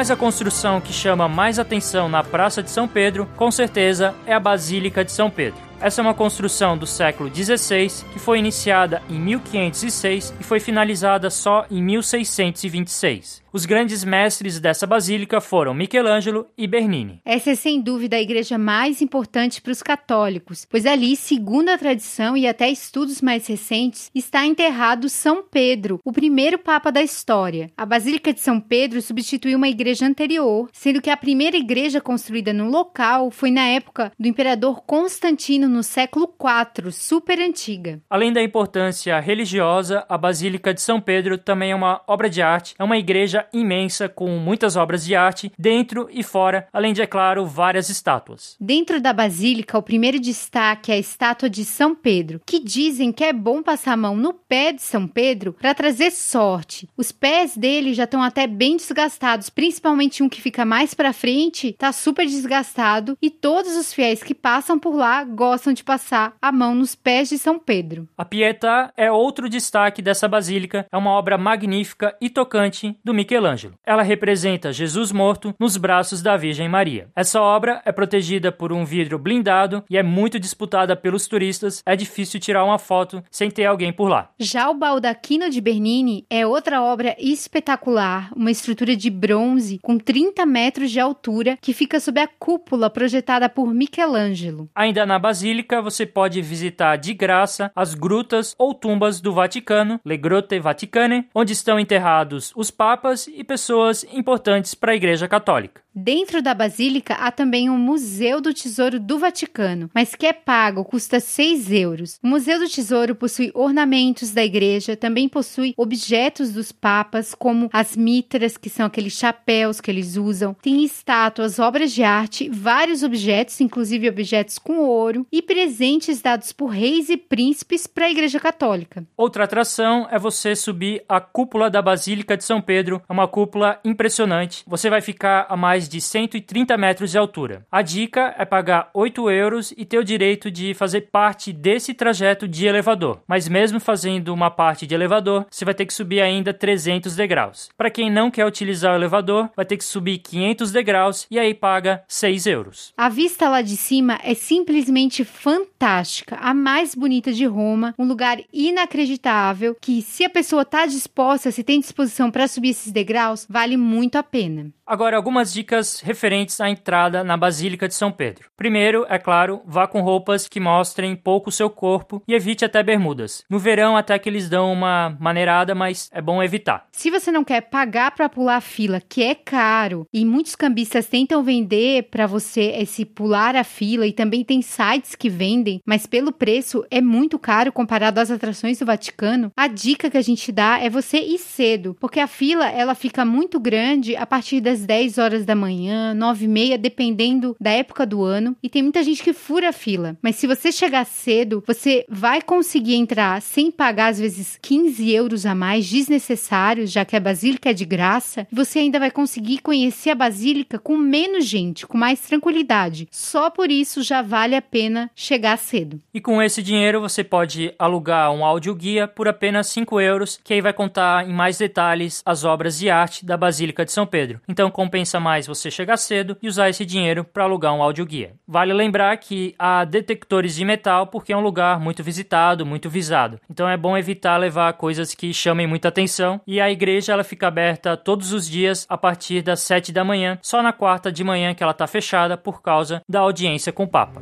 Mas 0.00 0.10
a 0.10 0.16
construção 0.16 0.80
que 0.80 0.94
chama 0.94 1.28
mais 1.28 1.58
atenção 1.58 2.08
na 2.08 2.24
Praça 2.24 2.62
de 2.62 2.70
São 2.70 2.88
Pedro, 2.88 3.28
com 3.36 3.50
certeza, 3.50 4.14
é 4.24 4.32
a 4.32 4.40
Basílica 4.40 5.04
de 5.04 5.12
São 5.12 5.28
Pedro. 5.28 5.69
Essa 5.82 6.02
é 6.02 6.04
uma 6.04 6.12
construção 6.12 6.76
do 6.76 6.86
século 6.86 7.34
XVI 7.34 8.04
que 8.12 8.18
foi 8.18 8.38
iniciada 8.38 9.02
em 9.08 9.18
1506 9.18 10.34
e 10.38 10.44
foi 10.44 10.60
finalizada 10.60 11.30
só 11.30 11.64
em 11.70 11.82
1626. 11.82 13.40
Os 13.52 13.66
grandes 13.66 14.04
mestres 14.04 14.60
dessa 14.60 14.86
basílica 14.86 15.40
foram 15.40 15.74
Michelangelo 15.74 16.46
e 16.56 16.68
Bernini. 16.68 17.20
Essa 17.24 17.50
é 17.50 17.54
sem 17.56 17.80
dúvida 17.80 18.16
a 18.16 18.20
igreja 18.20 18.56
mais 18.56 19.02
importante 19.02 19.60
para 19.60 19.72
os 19.72 19.82
católicos, 19.82 20.64
pois 20.64 20.86
ali, 20.86 21.16
segundo 21.16 21.68
a 21.70 21.78
tradição 21.78 22.36
e 22.36 22.46
até 22.46 22.70
estudos 22.70 23.20
mais 23.20 23.48
recentes, 23.48 24.08
está 24.14 24.46
enterrado 24.46 25.08
São 25.08 25.42
Pedro, 25.42 25.98
o 26.04 26.12
primeiro 26.12 26.60
papa 26.60 26.92
da 26.92 27.02
história. 27.02 27.72
A 27.76 27.84
Basílica 27.84 28.32
de 28.32 28.38
São 28.38 28.60
Pedro 28.60 29.02
substituiu 29.02 29.56
uma 29.56 29.68
igreja 29.68 30.06
anterior, 30.06 30.68
sendo 30.72 31.02
que 31.02 31.10
a 31.10 31.16
primeira 31.16 31.56
igreja 31.56 32.00
construída 32.00 32.52
no 32.52 32.70
local 32.70 33.32
foi 33.32 33.50
na 33.50 33.66
época 33.66 34.12
do 34.16 34.28
imperador 34.28 34.82
Constantino 34.82 35.68
no 35.70 35.82
século 35.82 36.28
IV, 36.28 36.92
super 36.92 37.38
antiga. 37.38 38.00
Além 38.10 38.32
da 38.32 38.42
importância 38.42 39.18
religiosa, 39.20 40.04
a 40.08 40.18
Basílica 40.18 40.74
de 40.74 40.82
São 40.82 41.00
Pedro 41.00 41.38
também 41.38 41.70
é 41.70 41.74
uma 41.74 42.02
obra 42.06 42.28
de 42.28 42.42
arte, 42.42 42.74
é 42.78 42.84
uma 42.84 42.98
igreja 42.98 43.46
imensa 43.52 44.08
com 44.08 44.28
muitas 44.38 44.76
obras 44.76 45.04
de 45.04 45.14
arte 45.14 45.52
dentro 45.56 46.08
e 46.10 46.22
fora, 46.22 46.66
além 46.72 46.92
de, 46.92 47.00
é 47.00 47.06
claro, 47.06 47.46
várias 47.46 47.88
estátuas. 47.88 48.56
Dentro 48.60 49.00
da 49.00 49.12
basílica, 49.12 49.78
o 49.78 49.82
primeiro 49.82 50.18
destaque 50.18 50.90
é 50.90 50.96
a 50.96 50.98
estátua 50.98 51.48
de 51.48 51.64
São 51.64 51.94
Pedro, 51.94 52.40
que 52.44 52.58
dizem 52.58 53.12
que 53.12 53.24
é 53.24 53.32
bom 53.32 53.62
passar 53.62 53.92
a 53.92 53.96
mão 53.96 54.16
no 54.16 54.34
pé 54.34 54.72
de 54.72 54.82
São 54.82 55.06
Pedro 55.06 55.52
para 55.52 55.74
trazer 55.74 56.10
sorte. 56.10 56.88
Os 56.96 57.12
pés 57.12 57.56
dele 57.56 57.94
já 57.94 58.04
estão 58.04 58.22
até 58.22 58.46
bem 58.46 58.76
desgastados, 58.76 59.48
principalmente 59.48 60.22
um 60.22 60.28
que 60.28 60.42
fica 60.42 60.64
mais 60.64 60.94
para 60.94 61.12
frente, 61.12 61.68
está 61.68 61.92
super 61.92 62.26
desgastado 62.26 63.16
e 63.22 63.30
todos 63.30 63.76
os 63.76 63.92
fiéis 63.92 64.22
que 64.22 64.34
passam 64.34 64.78
por 64.78 64.94
lá 64.94 65.22
gostam 65.24 65.59
de 65.68 65.84
passar 65.84 66.32
a 66.40 66.50
mão 66.50 66.74
nos 66.74 66.94
pés 66.94 67.28
de 67.28 67.38
São 67.38 67.58
Pedro. 67.58 68.08
A 68.16 68.24
Pietà 68.24 68.90
é 68.96 69.12
outro 69.12 69.48
destaque 69.48 70.00
dessa 70.00 70.26
basílica, 70.26 70.86
é 70.90 70.96
uma 70.96 71.10
obra 71.10 71.36
magnífica 71.36 72.16
e 72.20 72.30
tocante 72.30 72.96
do 73.04 73.12
Michelangelo. 73.12 73.74
Ela 73.84 74.02
representa 74.02 74.72
Jesus 74.72 75.12
morto 75.12 75.54
nos 75.58 75.76
braços 75.76 76.22
da 76.22 76.36
Virgem 76.36 76.68
Maria. 76.68 77.08
Essa 77.14 77.40
obra 77.42 77.82
é 77.84 77.92
protegida 77.92 78.50
por 78.50 78.72
um 78.72 78.84
vidro 78.84 79.18
blindado 79.18 79.84
e 79.90 79.98
é 79.98 80.02
muito 80.02 80.40
disputada 80.40 80.96
pelos 80.96 81.26
turistas. 81.26 81.82
É 81.84 81.94
difícil 81.94 82.40
tirar 82.40 82.64
uma 82.64 82.78
foto 82.78 83.22
sem 83.30 83.50
ter 83.50 83.66
alguém 83.66 83.92
por 83.92 84.08
lá. 84.08 84.30
Já 84.38 84.70
o 84.70 84.74
Baldaquino 84.74 85.50
de 85.50 85.60
Bernini 85.60 86.24
é 86.30 86.46
outra 86.46 86.82
obra 86.82 87.14
espetacular, 87.18 88.30
uma 88.34 88.50
estrutura 88.50 88.96
de 88.96 89.10
bronze 89.10 89.78
com 89.82 89.98
30 89.98 90.46
metros 90.46 90.90
de 90.90 91.00
altura 91.00 91.58
que 91.60 91.74
fica 91.74 92.00
sob 92.00 92.20
a 92.20 92.28
cúpula 92.28 92.88
projetada 92.88 93.48
por 93.48 93.74
Michelangelo. 93.74 94.68
Ainda 94.74 95.04
na 95.04 95.18
Basílica, 95.18 95.49
você 95.82 96.06
pode 96.06 96.40
visitar 96.42 96.96
de 96.96 97.14
graça 97.14 97.70
as 97.74 97.94
grutas 97.94 98.54
ou 98.58 98.74
tumbas 98.74 99.20
do 99.20 99.32
Vaticano, 99.32 100.00
Le 100.04 100.16
Grotte 100.16 100.58
Vaticane, 100.58 101.26
onde 101.34 101.52
estão 101.52 101.78
enterrados 101.78 102.52
os 102.54 102.70
papas 102.70 103.26
e 103.26 103.42
pessoas 103.42 104.04
importantes 104.12 104.74
para 104.74 104.92
a 104.92 104.96
Igreja 104.96 105.26
Católica. 105.26 105.82
Dentro 105.92 106.40
da 106.40 106.54
Basílica 106.54 107.14
há 107.14 107.32
também 107.32 107.68
um 107.68 107.76
Museu 107.76 108.40
do 108.40 108.54
Tesouro 108.54 109.00
do 109.00 109.18
Vaticano, 109.18 109.90
mas 109.92 110.14
que 110.14 110.24
é 110.24 110.32
pago, 110.32 110.84
custa 110.84 111.18
6 111.18 111.72
euros. 111.72 112.18
O 112.22 112.28
Museu 112.28 112.60
do 112.60 112.68
Tesouro 112.68 113.16
possui 113.16 113.50
ornamentos 113.54 114.30
da 114.30 114.44
igreja, 114.44 114.96
também 114.96 115.28
possui 115.28 115.74
objetos 115.76 116.52
dos 116.52 116.70
papas, 116.70 117.34
como 117.34 117.68
as 117.72 117.96
mitras, 117.96 118.56
que 118.56 118.70
são 118.70 118.86
aqueles 118.86 119.14
chapéus 119.14 119.80
que 119.80 119.90
eles 119.90 120.16
usam, 120.16 120.54
tem 120.54 120.84
estátuas, 120.84 121.58
obras 121.58 121.92
de 121.92 122.04
arte, 122.04 122.48
vários 122.48 123.02
objetos, 123.02 123.60
inclusive 123.60 124.08
objetos 124.08 124.58
com 124.58 124.78
ouro, 124.78 125.26
e 125.32 125.39
e 125.40 125.42
presentes 125.42 126.20
dados 126.20 126.52
por 126.52 126.66
reis 126.66 127.08
e 127.08 127.16
príncipes 127.16 127.86
para 127.86 128.04
a 128.04 128.10
Igreja 128.10 128.38
Católica. 128.38 129.06
Outra 129.16 129.44
atração 129.44 130.06
é 130.10 130.18
você 130.18 130.54
subir 130.54 131.02
a 131.08 131.18
cúpula 131.18 131.70
da 131.70 131.80
Basílica 131.80 132.36
de 132.36 132.44
São 132.44 132.60
Pedro. 132.60 133.02
É 133.08 133.12
uma 133.12 133.26
cúpula 133.26 133.80
impressionante. 133.82 134.62
Você 134.66 134.90
vai 134.90 135.00
ficar 135.00 135.46
a 135.48 135.56
mais 135.56 135.88
de 135.88 135.98
130 135.98 136.76
metros 136.76 137.10
de 137.10 137.18
altura. 137.18 137.66
A 137.72 137.80
dica 137.80 138.34
é 138.38 138.44
pagar 138.44 138.90
8 138.92 139.30
euros 139.30 139.72
e 139.76 139.86
ter 139.86 139.98
o 139.98 140.04
direito 140.04 140.50
de 140.50 140.74
fazer 140.74 141.08
parte 141.10 141.54
desse 141.54 141.94
trajeto 141.94 142.46
de 142.46 142.66
elevador. 142.66 143.22
Mas 143.26 143.48
mesmo 143.48 143.80
fazendo 143.80 144.34
uma 144.34 144.50
parte 144.50 144.86
de 144.86 144.94
elevador, 144.94 145.46
você 145.50 145.64
vai 145.64 145.72
ter 145.72 145.86
que 145.86 145.94
subir 145.94 146.20
ainda 146.20 146.52
300 146.52 147.16
degraus. 147.16 147.70
Para 147.78 147.90
quem 147.90 148.10
não 148.10 148.30
quer 148.30 148.44
utilizar 148.44 148.92
o 148.92 148.96
elevador, 148.96 149.48
vai 149.56 149.64
ter 149.64 149.78
que 149.78 149.84
subir 149.84 150.18
500 150.18 150.70
degraus 150.70 151.26
e 151.30 151.38
aí 151.38 151.54
paga 151.54 152.04
6 152.06 152.46
euros. 152.46 152.92
A 152.94 153.08
vista 153.08 153.48
lá 153.48 153.62
de 153.62 153.76
cima 153.78 154.20
é 154.22 154.34
simplesmente 154.34 155.29
fantástica, 155.30 156.36
a 156.36 156.52
mais 156.52 156.94
bonita 156.94 157.32
de 157.32 157.46
Roma, 157.46 157.94
um 157.98 158.04
lugar 158.04 158.38
inacreditável 158.52 159.76
que 159.80 160.02
se 160.02 160.24
a 160.24 160.30
pessoa 160.30 160.62
está 160.62 160.84
disposta, 160.84 161.50
se 161.50 161.64
tem 161.64 161.80
disposição 161.80 162.30
para 162.30 162.48
subir 162.48 162.70
esses 162.70 162.92
degraus, 162.92 163.46
vale 163.48 163.76
muito 163.76 164.16
a 164.16 164.22
pena. 164.22 164.70
Agora, 164.90 165.16
algumas 165.16 165.52
dicas 165.52 166.00
referentes 166.00 166.60
à 166.60 166.68
entrada 166.68 167.22
na 167.22 167.36
Basílica 167.36 167.86
de 167.86 167.94
São 167.94 168.10
Pedro. 168.10 168.48
Primeiro, 168.56 169.06
é 169.08 169.20
claro, 169.20 169.62
vá 169.64 169.86
com 169.86 170.00
roupas 170.00 170.48
que 170.48 170.58
mostrem 170.58 171.14
pouco 171.14 171.48
o 171.48 171.52
seu 171.52 171.70
corpo 171.70 172.20
e 172.26 172.34
evite 172.34 172.64
até 172.64 172.82
bermudas. 172.82 173.44
No 173.48 173.60
verão, 173.60 173.96
até 173.96 174.18
que 174.18 174.28
eles 174.28 174.48
dão 174.48 174.72
uma 174.72 175.16
maneirada, 175.20 175.76
mas 175.76 176.10
é 176.12 176.20
bom 176.20 176.42
evitar. 176.42 176.88
Se 176.90 177.08
você 177.08 177.30
não 177.30 177.44
quer 177.44 177.60
pagar 177.60 178.10
para 178.10 178.28
pular 178.28 178.56
a 178.56 178.60
fila, 178.60 179.00
que 179.00 179.22
é 179.22 179.32
caro, 179.32 180.08
e 180.12 180.24
muitos 180.24 180.56
cambistas 180.56 181.06
tentam 181.06 181.40
vender 181.40 182.08
para 182.10 182.26
você 182.26 182.72
esse 182.76 183.04
pular 183.04 183.54
a 183.54 183.62
fila, 183.62 184.08
e 184.08 184.12
também 184.12 184.42
tem 184.42 184.60
sites 184.60 185.14
que 185.14 185.30
vendem, 185.30 185.80
mas 185.86 186.04
pelo 186.04 186.32
preço 186.32 186.84
é 186.90 187.00
muito 187.00 187.38
caro 187.38 187.70
comparado 187.70 188.18
às 188.18 188.28
atrações 188.28 188.80
do 188.80 188.86
Vaticano, 188.86 189.52
a 189.56 189.68
dica 189.68 190.10
que 190.10 190.18
a 190.18 190.22
gente 190.22 190.50
dá 190.50 190.80
é 190.80 190.90
você 190.90 191.18
ir 191.18 191.38
cedo, 191.38 191.96
porque 192.00 192.18
a 192.18 192.26
fila 192.26 192.68
ela 192.68 192.96
fica 192.96 193.24
muito 193.24 193.60
grande 193.60 194.16
a 194.16 194.26
partir 194.26 194.60
das 194.60 194.79
10 194.84 195.18
horas 195.18 195.44
da 195.44 195.54
manhã, 195.54 196.14
9 196.14 196.44
e 196.44 196.48
meia, 196.48 196.78
dependendo 196.78 197.56
da 197.60 197.70
época 197.70 198.06
do 198.06 198.22
ano. 198.22 198.56
E 198.62 198.68
tem 198.68 198.82
muita 198.82 199.02
gente 199.02 199.22
que 199.22 199.32
fura 199.32 199.70
a 199.70 199.72
fila. 199.72 200.16
Mas 200.22 200.36
se 200.36 200.46
você 200.46 200.72
chegar 200.72 201.04
cedo, 201.04 201.62
você 201.66 202.04
vai 202.08 202.42
conseguir 202.42 202.94
entrar 202.94 203.40
sem 203.42 203.70
pagar, 203.70 204.08
às 204.08 204.18
vezes, 204.18 204.58
15 204.60 205.10
euros 205.10 205.46
a 205.46 205.54
mais 205.54 205.88
desnecessários, 205.88 206.90
já 206.90 207.04
que 207.04 207.16
a 207.16 207.20
Basílica 207.20 207.70
é 207.70 207.72
de 207.72 207.84
graça. 207.84 208.46
Você 208.52 208.80
ainda 208.80 208.98
vai 208.98 209.10
conseguir 209.10 209.58
conhecer 209.58 210.10
a 210.10 210.14
Basílica 210.14 210.78
com 210.78 210.96
menos 210.96 211.44
gente, 211.44 211.86
com 211.86 211.98
mais 211.98 212.20
tranquilidade. 212.20 213.08
Só 213.10 213.50
por 213.50 213.70
isso 213.70 214.02
já 214.02 214.22
vale 214.22 214.54
a 214.54 214.62
pena 214.62 215.10
chegar 215.14 215.56
cedo. 215.58 216.00
E 216.12 216.20
com 216.20 216.42
esse 216.42 216.62
dinheiro 216.62 217.00
você 217.00 217.22
pode 217.22 217.74
alugar 217.78 218.32
um 218.32 218.44
audioguia 218.44 219.06
por 219.06 219.28
apenas 219.28 219.66
5 219.68 220.00
euros, 220.00 220.40
que 220.42 220.54
aí 220.54 220.60
vai 220.60 220.72
contar 220.72 221.28
em 221.28 221.32
mais 221.32 221.58
detalhes 221.58 222.22
as 222.24 222.44
obras 222.44 222.78
de 222.78 222.90
arte 222.90 223.24
da 223.24 223.36
Basílica 223.36 223.84
de 223.84 223.92
São 223.92 224.06
Pedro. 224.06 224.40
Então 224.48 224.69
compensa 224.70 225.20
mais 225.20 225.46
você 225.46 225.70
chegar 225.70 225.96
cedo 225.96 226.36
e 226.42 226.48
usar 226.48 226.68
esse 226.68 226.84
dinheiro 226.84 227.24
para 227.24 227.44
alugar 227.44 227.74
um 227.74 227.82
audioguia. 227.82 228.34
Vale 228.46 228.72
lembrar 228.72 229.16
que 229.16 229.54
há 229.58 229.84
detectores 229.84 230.54
de 230.54 230.64
metal 230.64 231.06
porque 231.06 231.32
é 231.32 231.36
um 231.36 231.42
lugar 231.42 231.80
muito 231.80 232.02
visitado, 232.02 232.66
muito 232.66 232.88
visado. 232.88 233.40
Então 233.50 233.68
é 233.68 233.76
bom 233.76 233.96
evitar 233.96 234.36
levar 234.36 234.72
coisas 234.74 235.14
que 235.14 235.32
chamem 235.32 235.66
muita 235.66 235.88
atenção 235.88 236.40
e 236.46 236.60
a 236.60 236.70
igreja 236.70 237.12
ela 237.12 237.24
fica 237.24 237.48
aberta 237.48 237.96
todos 237.96 238.32
os 238.32 238.48
dias 238.48 238.86
a 238.88 238.96
partir 238.96 239.42
das 239.42 239.60
7 239.60 239.92
da 239.92 240.04
manhã, 240.04 240.38
só 240.42 240.62
na 240.62 240.72
quarta 240.72 241.10
de 241.10 241.24
manhã 241.24 241.54
que 241.54 241.62
ela 241.62 241.72
está 241.72 241.86
fechada 241.86 242.36
por 242.36 242.62
causa 242.62 243.02
da 243.08 243.20
audiência 243.20 243.72
com 243.72 243.84
o 243.84 243.88
Papa. 243.88 244.20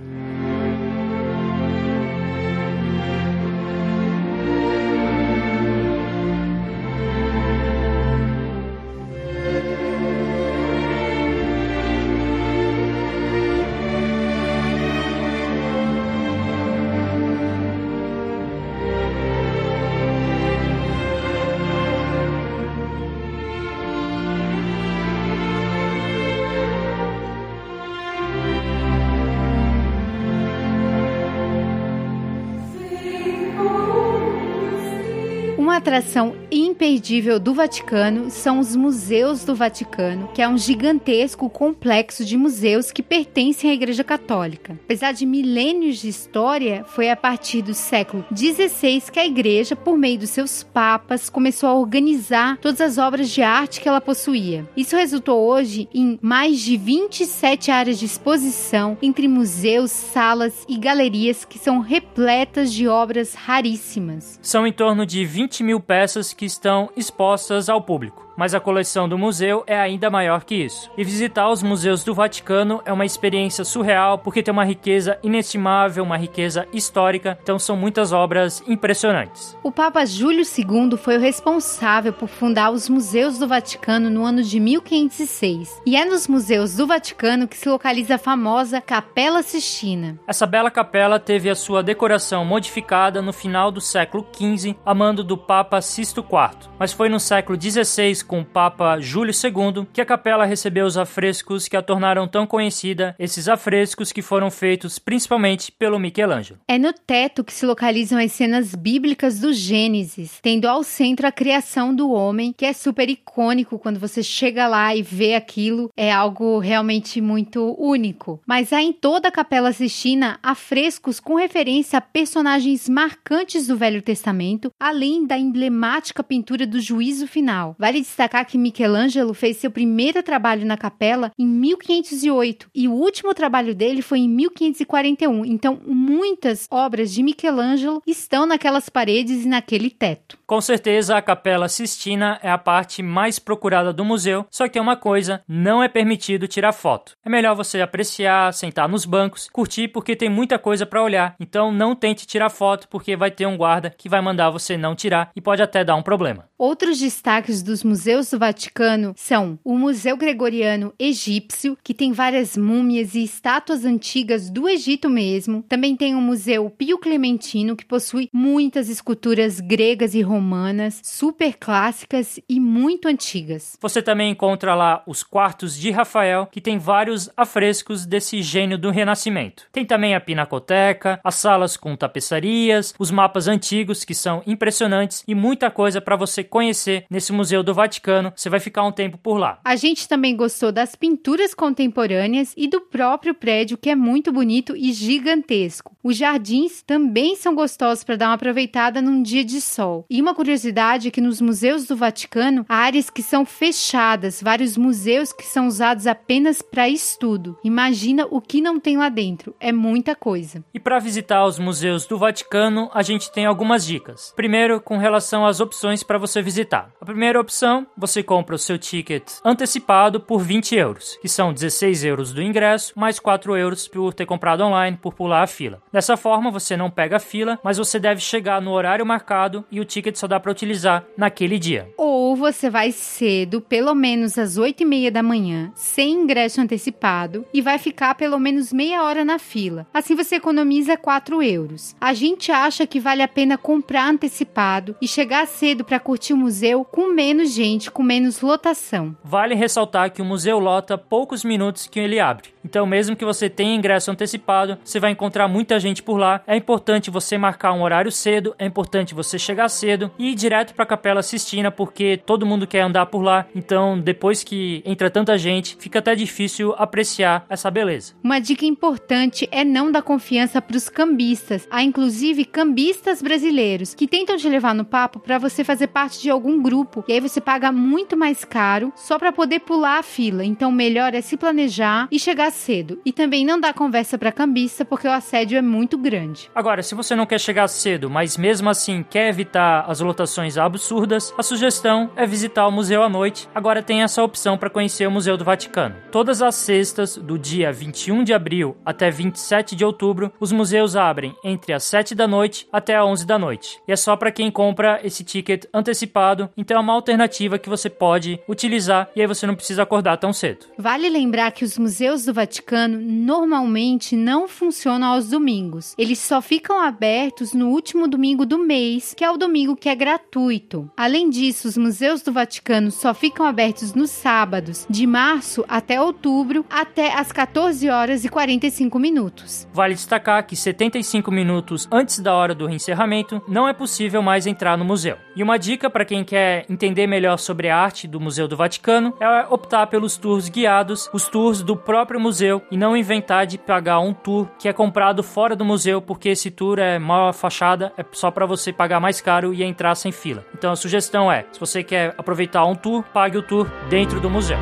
Atração 35.78 36.34
imperdível 36.50 37.38
do 37.38 37.54
Vaticano 37.54 38.30
são 38.30 38.58
os 38.58 38.74
Museus 38.74 39.44
do 39.44 39.54
Vaticano, 39.54 40.28
que 40.34 40.42
é 40.42 40.48
um 40.48 40.58
gigantesco 40.58 41.48
complexo 41.48 42.24
de 42.24 42.36
museus 42.36 42.90
que 42.90 43.02
pertencem 43.02 43.70
à 43.70 43.74
Igreja 43.74 44.02
Católica. 44.02 44.78
Apesar 44.84 45.12
de 45.12 45.24
milênios 45.24 45.98
de 45.98 46.08
história, 46.08 46.84
foi 46.88 47.08
a 47.08 47.16
partir 47.16 47.62
do 47.62 47.74
século 47.74 48.24
XVI 48.34 49.02
que 49.12 49.20
a 49.20 49.26
Igreja, 49.26 49.76
por 49.76 49.96
meio 49.96 50.18
dos 50.18 50.30
seus 50.30 50.64
papas, 50.64 51.30
começou 51.30 51.68
a 51.68 51.74
organizar 51.74 52.58
todas 52.58 52.80
as 52.80 52.98
obras 52.98 53.30
de 53.30 53.40
arte 53.40 53.80
que 53.80 53.88
ela 53.88 54.00
possuía. 54.00 54.68
Isso 54.76 54.96
resultou 54.96 55.48
hoje 55.48 55.88
em 55.94 56.18
mais 56.20 56.58
de 56.58 56.76
27 56.76 57.70
áreas 57.70 58.00
de 58.00 58.04
exposição 58.04 58.98
entre 59.00 59.28
museus, 59.28 59.92
salas 59.92 60.66
e 60.68 60.76
galerias 60.76 61.44
que 61.44 61.58
são 61.58 61.78
repletas 61.78 62.72
de 62.72 62.88
obras 62.88 63.34
raríssimas. 63.34 64.40
São 64.42 64.66
em 64.66 64.72
torno 64.72 65.06
de 65.06 65.24
20 65.24 65.67
mil 65.68 65.78
peças 65.78 66.32
que 66.32 66.46
estão 66.46 66.88
expostas 66.96 67.68
ao 67.68 67.82
público 67.82 68.27
mas 68.38 68.54
a 68.54 68.60
coleção 68.60 69.08
do 69.08 69.18
museu 69.18 69.64
é 69.66 69.76
ainda 69.76 70.08
maior 70.08 70.44
que 70.44 70.54
isso. 70.54 70.88
E 70.96 71.02
visitar 71.02 71.50
os 71.50 71.60
museus 71.60 72.04
do 72.04 72.14
Vaticano 72.14 72.80
é 72.84 72.92
uma 72.92 73.04
experiência 73.04 73.64
surreal 73.64 74.16
porque 74.16 74.44
tem 74.44 74.52
uma 74.52 74.64
riqueza 74.64 75.18
inestimável, 75.24 76.04
uma 76.04 76.16
riqueza 76.16 76.68
histórica, 76.72 77.36
então 77.42 77.58
são 77.58 77.76
muitas 77.76 78.12
obras 78.12 78.62
impressionantes. 78.68 79.56
O 79.60 79.72
Papa 79.72 80.06
Júlio 80.06 80.44
II 80.44 80.96
foi 80.96 81.16
o 81.16 81.20
responsável 81.20 82.12
por 82.12 82.28
fundar 82.28 82.70
os 82.70 82.88
museus 82.88 83.38
do 83.38 83.48
Vaticano 83.48 84.08
no 84.08 84.24
ano 84.24 84.44
de 84.44 84.60
1506. 84.60 85.82
E 85.84 85.96
é 85.96 86.04
nos 86.04 86.28
museus 86.28 86.76
do 86.76 86.86
Vaticano 86.86 87.48
que 87.48 87.56
se 87.56 87.68
localiza 87.68 88.14
a 88.14 88.18
famosa 88.18 88.80
Capela 88.80 89.42
Sistina. 89.42 90.16
Essa 90.28 90.46
bela 90.46 90.70
capela 90.70 91.18
teve 91.18 91.50
a 91.50 91.56
sua 91.56 91.82
decoração 91.82 92.44
modificada 92.44 93.20
no 93.20 93.32
final 93.32 93.72
do 93.72 93.80
século 93.80 94.24
XV, 94.32 94.76
a 94.86 94.94
mando 94.94 95.24
do 95.24 95.36
Papa 95.36 95.82
Sisto 95.82 96.20
IV, 96.20 96.68
mas 96.78 96.92
foi 96.92 97.08
no 97.08 97.18
século 97.18 97.60
XVI 97.60 98.27
com 98.28 98.40
o 98.40 98.44
Papa 98.44 99.00
Júlio 99.00 99.32
II, 99.32 99.86
que 99.92 100.02
a 100.02 100.04
capela 100.04 100.44
recebeu 100.44 100.84
os 100.84 100.98
afrescos 100.98 101.66
que 101.66 101.76
a 101.76 101.82
tornaram 101.82 102.28
tão 102.28 102.46
conhecida, 102.46 103.16
esses 103.18 103.48
afrescos 103.48 104.12
que 104.12 104.20
foram 104.20 104.50
feitos 104.50 104.98
principalmente 104.98 105.72
pelo 105.72 105.98
Michelangelo. 105.98 106.60
É 106.68 106.78
no 106.78 106.92
teto 106.92 107.42
que 107.42 107.52
se 107.52 107.64
localizam 107.64 108.18
as 108.18 108.30
cenas 108.32 108.74
bíblicas 108.74 109.40
do 109.40 109.52
Gênesis, 109.52 110.38
tendo 110.42 110.68
ao 110.68 110.82
centro 110.82 111.26
a 111.26 111.32
criação 111.32 111.94
do 111.94 112.10
homem, 112.10 112.52
que 112.56 112.66
é 112.66 112.74
super 112.74 113.08
icônico 113.08 113.78
quando 113.78 113.98
você 113.98 114.22
chega 114.22 114.68
lá 114.68 114.94
e 114.94 115.00
vê 115.00 115.34
aquilo, 115.34 115.90
é 115.96 116.12
algo 116.12 116.58
realmente 116.58 117.22
muito 117.22 117.74
único. 117.78 118.42
Mas 118.46 118.72
há 118.72 118.82
em 118.82 118.92
toda 118.92 119.28
a 119.28 119.32
Capela 119.32 119.72
Sistina 119.72 120.38
afrescos 120.42 121.18
com 121.18 121.34
referência 121.34 121.98
a 121.98 122.02
personagens 122.02 122.88
marcantes 122.88 123.66
do 123.66 123.76
Velho 123.76 124.02
Testamento, 124.02 124.70
além 124.78 125.26
da 125.26 125.38
emblemática 125.38 126.22
pintura 126.22 126.66
do 126.66 126.78
juízo 126.78 127.26
final. 127.26 127.74
Vale 127.78 128.04
destacar 128.18 128.44
que 128.44 128.58
Michelangelo 128.58 129.32
fez 129.32 129.58
seu 129.58 129.70
primeiro 129.70 130.24
trabalho 130.24 130.66
na 130.66 130.76
capela 130.76 131.30
em 131.38 131.46
1508 131.46 132.68
e 132.74 132.88
o 132.88 132.92
último 132.92 133.32
trabalho 133.32 133.76
dele 133.76 134.02
foi 134.02 134.18
em 134.18 134.28
1541. 134.28 135.44
Então, 135.44 135.78
muitas 135.86 136.66
obras 136.68 137.12
de 137.14 137.22
Michelangelo 137.22 138.02
estão 138.04 138.44
naquelas 138.44 138.88
paredes 138.88 139.44
e 139.44 139.48
naquele 139.48 139.88
teto. 139.88 140.36
Com 140.44 140.60
certeza, 140.60 141.16
a 141.16 141.22
Capela 141.22 141.68
Sistina 141.68 142.40
é 142.42 142.50
a 142.50 142.58
parte 142.58 143.02
mais 143.02 143.38
procurada 143.38 143.92
do 143.92 144.04
museu, 144.04 144.44
só 144.50 144.66
que 144.66 144.78
é 144.78 144.82
uma 144.82 144.96
coisa, 144.96 145.42
não 145.46 145.82
é 145.82 145.88
permitido 145.88 146.48
tirar 146.48 146.72
foto. 146.72 147.12
É 147.24 147.28
melhor 147.28 147.54
você 147.54 147.80
apreciar, 147.80 148.52
sentar 148.52 148.88
nos 148.88 149.04
bancos, 149.04 149.48
curtir 149.52 149.88
porque 149.88 150.16
tem 150.16 150.28
muita 150.28 150.58
coisa 150.58 150.84
para 150.84 151.02
olhar. 151.02 151.36
Então, 151.38 151.70
não 151.70 151.94
tente 151.94 152.26
tirar 152.26 152.50
foto 152.50 152.88
porque 152.88 153.14
vai 153.14 153.30
ter 153.30 153.46
um 153.46 153.56
guarda 153.56 153.94
que 153.96 154.08
vai 154.08 154.20
mandar 154.20 154.50
você 154.50 154.76
não 154.76 154.96
tirar 154.96 155.30
e 155.36 155.40
pode 155.40 155.62
até 155.62 155.84
dar 155.84 155.94
um 155.94 156.02
problema. 156.02 156.48
Outros 156.58 156.98
destaques 156.98 157.62
dos 157.62 157.84
museus 157.84 158.07
museus 158.08 158.30
do 158.30 158.38
Vaticano 158.38 159.12
são 159.18 159.58
o 159.62 159.76
Museu 159.76 160.16
Gregoriano 160.16 160.94
Egípcio, 160.98 161.76
que 161.84 161.92
tem 161.92 162.10
várias 162.10 162.56
múmias 162.56 163.14
e 163.14 163.22
estátuas 163.22 163.84
antigas 163.84 164.48
do 164.48 164.66
Egito 164.66 165.10
mesmo. 165.10 165.62
Também 165.68 165.94
tem 165.94 166.14
o 166.14 166.20
Museu 166.20 166.70
Pio 166.70 166.96
Clementino, 166.96 167.76
que 167.76 167.84
possui 167.84 168.30
muitas 168.32 168.88
esculturas 168.88 169.60
gregas 169.60 170.14
e 170.14 170.22
romanas, 170.22 171.02
super 171.04 171.54
clássicas 171.58 172.40
e 172.48 172.58
muito 172.58 173.08
antigas. 173.08 173.76
Você 173.78 174.00
também 174.00 174.30
encontra 174.30 174.74
lá 174.74 175.02
os 175.06 175.22
quartos 175.22 175.76
de 175.76 175.90
Rafael, 175.90 176.48
que 176.50 176.62
tem 176.62 176.78
vários 176.78 177.28
afrescos 177.36 178.06
desse 178.06 178.40
gênio 178.40 178.78
do 178.78 178.90
Renascimento. 178.90 179.66
Tem 179.70 179.84
também 179.84 180.14
a 180.14 180.20
pinacoteca, 180.20 181.20
as 181.22 181.34
salas 181.34 181.76
com 181.76 181.94
tapeçarias, 181.94 182.94
os 182.98 183.10
mapas 183.10 183.46
antigos 183.46 184.02
que 184.02 184.14
são 184.14 184.42
impressionantes 184.46 185.22
e 185.28 185.34
muita 185.34 185.70
coisa 185.70 186.00
para 186.00 186.16
você 186.16 186.42
conhecer 186.42 187.04
nesse 187.10 187.34
Museu 187.34 187.62
do 187.62 187.74
Vaticano. 187.74 187.97
Você 188.34 188.48
vai 188.48 188.60
ficar 188.60 188.84
um 188.84 188.92
tempo 188.92 189.18
por 189.18 189.38
lá. 189.38 189.60
A 189.64 189.76
gente 189.76 190.08
também 190.08 190.36
gostou 190.36 190.72
das 190.72 190.94
pinturas 190.94 191.54
contemporâneas 191.54 192.54
e 192.56 192.68
do 192.68 192.80
próprio 192.80 193.34
prédio, 193.34 193.78
que 193.78 193.90
é 193.90 193.96
muito 193.96 194.32
bonito 194.32 194.76
e 194.76 194.92
gigantesco. 194.92 195.96
Os 196.02 196.16
jardins 196.16 196.82
também 196.82 197.36
são 197.36 197.54
gostosos 197.54 198.04
para 198.04 198.16
dar 198.16 198.28
uma 198.28 198.34
aproveitada 198.34 199.02
num 199.02 199.22
dia 199.22 199.44
de 199.44 199.60
sol. 199.60 200.06
E 200.08 200.20
uma 200.20 200.34
curiosidade 200.34 201.08
é 201.08 201.10
que 201.10 201.20
nos 201.20 201.40
museus 201.40 201.86
do 201.86 201.96
Vaticano 201.96 202.64
há 202.68 202.76
áreas 202.76 203.10
que 203.10 203.22
são 203.22 203.44
fechadas, 203.44 204.42
vários 204.42 204.76
museus 204.76 205.32
que 205.32 205.44
são 205.44 205.66
usados 205.66 206.06
apenas 206.06 206.62
para 206.62 206.88
estudo. 206.88 207.58
Imagina 207.62 208.26
o 208.30 208.40
que 208.40 208.60
não 208.60 208.80
tem 208.80 208.96
lá 208.96 209.08
dentro, 209.08 209.54
é 209.60 209.72
muita 209.72 210.14
coisa. 210.14 210.64
E 210.72 210.80
para 210.80 210.98
visitar 210.98 211.44
os 211.44 211.58
museus 211.58 212.06
do 212.06 212.18
Vaticano, 212.18 212.90
a 212.92 213.02
gente 213.02 213.30
tem 213.32 213.46
algumas 213.46 213.84
dicas. 213.84 214.32
Primeiro, 214.34 214.80
com 214.80 214.96
relação 214.96 215.44
às 215.44 215.60
opções 215.60 216.02
para 216.02 216.18
você 216.18 216.40
visitar. 216.40 216.90
A 217.00 217.04
primeira 217.04 217.40
opção, 217.40 217.77
você 217.96 218.22
compra 218.22 218.54
o 218.54 218.58
seu 218.58 218.78
ticket 218.78 219.24
antecipado 219.44 220.20
por 220.20 220.40
20 220.40 220.74
euros, 220.76 221.18
que 221.20 221.28
são 221.28 221.52
16 221.52 222.04
euros 222.04 222.32
do 222.32 222.42
ingresso, 222.42 222.92
mais 222.96 223.18
4 223.18 223.56
euros 223.56 223.88
por 223.88 224.14
ter 224.14 224.26
comprado 224.26 224.62
online, 224.62 224.98
por 225.00 225.14
pular 225.14 225.42
a 225.42 225.46
fila. 225.46 225.82
Dessa 225.92 226.16
forma, 226.16 226.50
você 226.50 226.76
não 226.76 226.90
pega 226.90 227.16
a 227.16 227.20
fila, 227.20 227.58
mas 227.62 227.78
você 227.78 227.98
deve 227.98 228.20
chegar 228.20 228.60
no 228.60 228.72
horário 228.72 229.04
marcado 229.04 229.64
e 229.70 229.80
o 229.80 229.84
ticket 229.84 230.16
só 230.16 230.26
dá 230.26 230.38
para 230.38 230.52
utilizar 230.52 231.04
naquele 231.16 231.58
dia. 231.58 231.92
Ou 231.96 232.36
você 232.36 232.70
vai 232.70 232.92
cedo, 232.92 233.60
pelo 233.60 233.94
menos 233.94 234.38
às 234.38 234.56
8 234.56 234.82
e 234.82 234.86
meia 234.86 235.10
da 235.10 235.22
manhã, 235.22 235.72
sem 235.74 236.12
ingresso 236.12 236.60
antecipado, 236.60 237.44
e 237.52 237.60
vai 237.60 237.78
ficar 237.78 238.14
pelo 238.14 238.38
menos 238.38 238.72
meia 238.72 239.02
hora 239.02 239.24
na 239.24 239.38
fila. 239.38 239.86
Assim 239.92 240.14
você 240.14 240.36
economiza 240.36 240.96
4 240.96 241.42
euros. 241.42 241.94
A 242.00 242.14
gente 242.14 242.52
acha 242.52 242.86
que 242.86 243.00
vale 243.00 243.22
a 243.22 243.28
pena 243.28 243.58
comprar 243.58 244.08
antecipado 244.08 244.96
e 245.00 245.08
chegar 245.08 245.46
cedo 245.46 245.84
para 245.84 246.00
curtir 246.00 246.32
o 246.32 246.36
museu 246.36 246.84
com 246.84 247.12
menos 247.12 247.50
gente, 247.50 247.67
com 247.92 248.02
menos 248.02 248.40
lotação. 248.40 249.16
Vale 249.22 249.54
ressaltar 249.54 250.10
que 250.10 250.22
o 250.22 250.24
museu 250.24 250.58
lota 250.58 250.96
poucos 250.96 251.44
minutos 251.44 251.86
que 251.86 252.00
ele 252.00 252.18
abre. 252.18 252.48
Então, 252.64 252.86
mesmo 252.86 253.16
que 253.16 253.24
você 253.24 253.48
tenha 253.48 253.74
ingresso 253.74 254.10
antecipado, 254.10 254.76
você 254.84 255.00
vai 255.00 255.10
encontrar 255.10 255.48
muita 255.48 255.80
gente 255.80 256.02
por 256.02 256.18
lá. 256.18 256.42
É 256.46 256.56
importante 256.56 257.10
você 257.10 257.38
marcar 257.38 257.72
um 257.72 257.82
horário 257.82 258.12
cedo, 258.12 258.54
é 258.58 258.66
importante 258.66 259.14
você 259.14 259.38
chegar 259.38 259.68
cedo 259.68 260.10
e 260.18 260.30
ir 260.30 260.34
direto 260.34 260.74
para 260.74 260.82
a 260.82 260.86
Capela 260.86 261.22
Sistina, 261.22 261.70
porque 261.70 262.20
todo 262.26 262.44
mundo 262.44 262.66
quer 262.66 262.82
andar 262.82 263.06
por 263.06 263.22
lá. 263.22 263.46
Então, 263.54 263.98
depois 263.98 264.44
que 264.44 264.82
entra 264.84 265.10
tanta 265.10 265.36
gente, 265.38 265.76
fica 265.78 265.98
até 265.98 266.14
difícil 266.14 266.74
apreciar 266.76 267.46
essa 267.48 267.70
beleza. 267.70 268.14
Uma 268.22 268.38
dica 268.38 268.64
importante 268.64 269.48
é 269.50 269.64
não 269.64 269.90
dar 269.90 270.02
confiança 270.02 270.60
para 270.60 270.76
os 270.76 270.88
cambistas. 270.88 271.66
Há 271.70 271.82
inclusive 271.82 272.44
cambistas 272.44 273.22
brasileiros 273.22 273.94
que 273.94 274.06
tentam 274.06 274.36
te 274.36 274.48
levar 274.48 274.74
no 274.74 274.84
papo 274.84 275.18
para 275.18 275.38
você 275.38 275.64
fazer 275.64 275.88
parte 275.88 276.20
de 276.20 276.30
algum 276.30 276.62
grupo 276.62 277.04
e 277.08 277.12
aí 277.12 277.20
você 277.20 277.40
paga 277.40 277.57
muito 277.72 278.16
mais 278.16 278.44
caro 278.44 278.92
só 278.94 279.18
para 279.18 279.32
poder 279.32 279.60
pular 279.60 279.98
a 279.98 280.02
fila. 280.02 280.44
Então, 280.44 280.70
melhor 280.70 281.14
é 281.14 281.20
se 281.20 281.36
planejar 281.36 282.08
e 282.10 282.18
chegar 282.18 282.50
cedo. 282.50 283.00
E 283.04 283.12
também 283.12 283.44
não 283.44 283.58
dá 283.60 283.72
conversa 283.72 284.16
para 284.16 284.32
cambista 284.32 284.84
porque 284.84 285.08
o 285.08 285.12
assédio 285.12 285.58
é 285.58 285.62
muito 285.62 285.98
grande. 285.98 286.50
Agora, 286.54 286.82
se 286.82 286.94
você 286.94 287.14
não 287.14 287.26
quer 287.26 287.40
chegar 287.40 287.68
cedo, 287.68 288.08
mas 288.08 288.36
mesmo 288.36 288.68
assim 288.68 289.02
quer 289.02 289.28
evitar 289.28 289.84
as 289.88 290.00
lotações 290.00 290.56
absurdas, 290.56 291.32
a 291.36 291.42
sugestão 291.42 292.10
é 292.16 292.26
visitar 292.26 292.66
o 292.66 292.72
museu 292.72 293.02
à 293.02 293.08
noite. 293.08 293.48
Agora 293.54 293.82
tem 293.82 294.02
essa 294.02 294.22
opção 294.22 294.58
para 294.58 294.70
conhecer 294.70 295.06
o 295.06 295.10
Museu 295.10 295.36
do 295.36 295.44
Vaticano. 295.44 295.96
Todas 296.10 296.42
as 296.42 296.54
sextas, 296.54 297.16
do 297.16 297.38
dia 297.38 297.72
21 297.72 298.24
de 298.24 298.34
abril 298.34 298.76
até 298.84 299.10
27 299.10 299.74
de 299.74 299.84
outubro, 299.84 300.32
os 300.38 300.52
museus 300.52 300.96
abrem 300.96 301.34
entre 301.44 301.72
as 301.72 301.84
7 301.84 302.14
da 302.14 302.26
noite 302.26 302.68
até 302.72 302.96
as 302.96 303.04
11 303.04 303.26
da 303.26 303.38
noite. 303.38 303.80
E 303.86 303.92
é 303.92 303.96
só 303.96 304.16
para 304.16 304.32
quem 304.32 304.50
compra 304.50 305.00
esse 305.02 305.24
ticket 305.24 305.64
antecipado, 305.72 306.50
então 306.56 306.76
é 306.76 306.80
uma 306.80 306.92
alternativa 306.92 307.47
que 307.56 307.68
você 307.68 307.88
pode 307.88 308.40
utilizar 308.48 309.08
e 309.14 309.20
aí 309.20 309.28
você 309.28 309.46
não 309.46 309.54
precisa 309.54 309.84
acordar 309.84 310.16
tão 310.16 310.32
cedo. 310.32 310.66
Vale 310.76 311.08
lembrar 311.08 311.52
que 311.52 311.64
os 311.64 311.78
museus 311.78 312.24
do 312.24 312.34
Vaticano 312.34 312.98
normalmente 313.00 314.16
não 314.16 314.48
funcionam 314.48 315.12
aos 315.14 315.30
domingos. 315.30 315.94
Eles 315.96 316.18
só 316.18 316.42
ficam 316.42 316.80
abertos 316.80 317.52
no 317.52 317.68
último 317.68 318.08
domingo 318.08 318.44
do 318.44 318.58
mês, 318.58 319.14
que 319.14 319.24
é 319.24 319.30
o 319.30 319.36
domingo 319.36 319.76
que 319.76 319.88
é 319.88 319.94
gratuito. 319.94 320.90
Além 320.96 321.30
disso, 321.30 321.68
os 321.68 321.76
museus 321.76 322.22
do 322.22 322.32
Vaticano 322.32 322.90
só 322.90 323.14
ficam 323.14 323.46
abertos 323.46 323.94
nos 323.94 324.10
sábados, 324.10 324.86
de 324.90 325.06
março 325.06 325.64
até 325.68 326.00
outubro, 326.00 326.64
até 326.68 327.12
às 327.12 327.30
14 327.30 327.88
horas 327.88 328.24
e 328.24 328.28
45 328.28 328.98
minutos. 328.98 329.68
Vale 329.72 329.94
destacar 329.94 330.44
que 330.46 330.56
75 330.56 331.30
minutos 331.30 331.86
antes 331.92 332.18
da 332.18 332.34
hora 332.34 332.54
do 332.54 332.68
encerramento 332.68 333.40
não 333.46 333.68
é 333.68 333.72
possível 333.72 334.22
mais 334.22 334.46
entrar 334.46 334.76
no 334.76 334.84
museu. 334.84 335.16
E 335.36 335.42
uma 335.42 335.58
dica 335.58 335.88
para 335.88 336.04
quem 336.04 336.24
quer 336.24 336.64
entender 336.68 337.06
melhor 337.06 337.37
sobre 337.38 337.68
a 337.68 337.76
arte 337.76 338.06
do 338.06 338.20
Museu 338.20 338.48
do 338.48 338.56
Vaticano 338.56 339.14
é 339.20 339.46
optar 339.48 339.86
pelos 339.86 340.16
tours 340.16 340.48
guiados, 340.48 341.08
os 341.12 341.28
tours 341.28 341.62
do 341.62 341.76
próprio 341.76 342.20
museu 342.20 342.62
e 342.70 342.76
não 342.76 342.96
inventar 342.96 343.46
de 343.46 343.58
pagar 343.58 344.00
um 344.00 344.12
tour 344.12 344.48
que 344.58 344.68
é 344.68 344.72
comprado 344.72 345.22
fora 345.22 345.54
do 345.54 345.64
museu, 345.64 346.00
porque 346.00 346.30
esse 346.30 346.50
tour 346.50 346.78
é 346.78 346.98
mal 346.98 347.32
fachada, 347.32 347.92
é 347.96 348.04
só 348.12 348.30
para 348.30 348.46
você 348.46 348.72
pagar 348.72 349.00
mais 349.00 349.20
caro 349.20 349.54
e 349.54 349.62
entrar 349.62 349.94
sem 349.94 350.12
fila. 350.12 350.44
Então 350.54 350.72
a 350.72 350.76
sugestão 350.76 351.30
é, 351.30 351.46
se 351.52 351.60
você 351.60 351.82
quer 351.82 352.14
aproveitar 352.18 352.64
um 352.64 352.74
tour, 352.74 353.04
pague 353.12 353.38
o 353.38 353.42
tour 353.42 353.68
dentro 353.88 354.20
do 354.20 354.30
museu. 354.30 354.58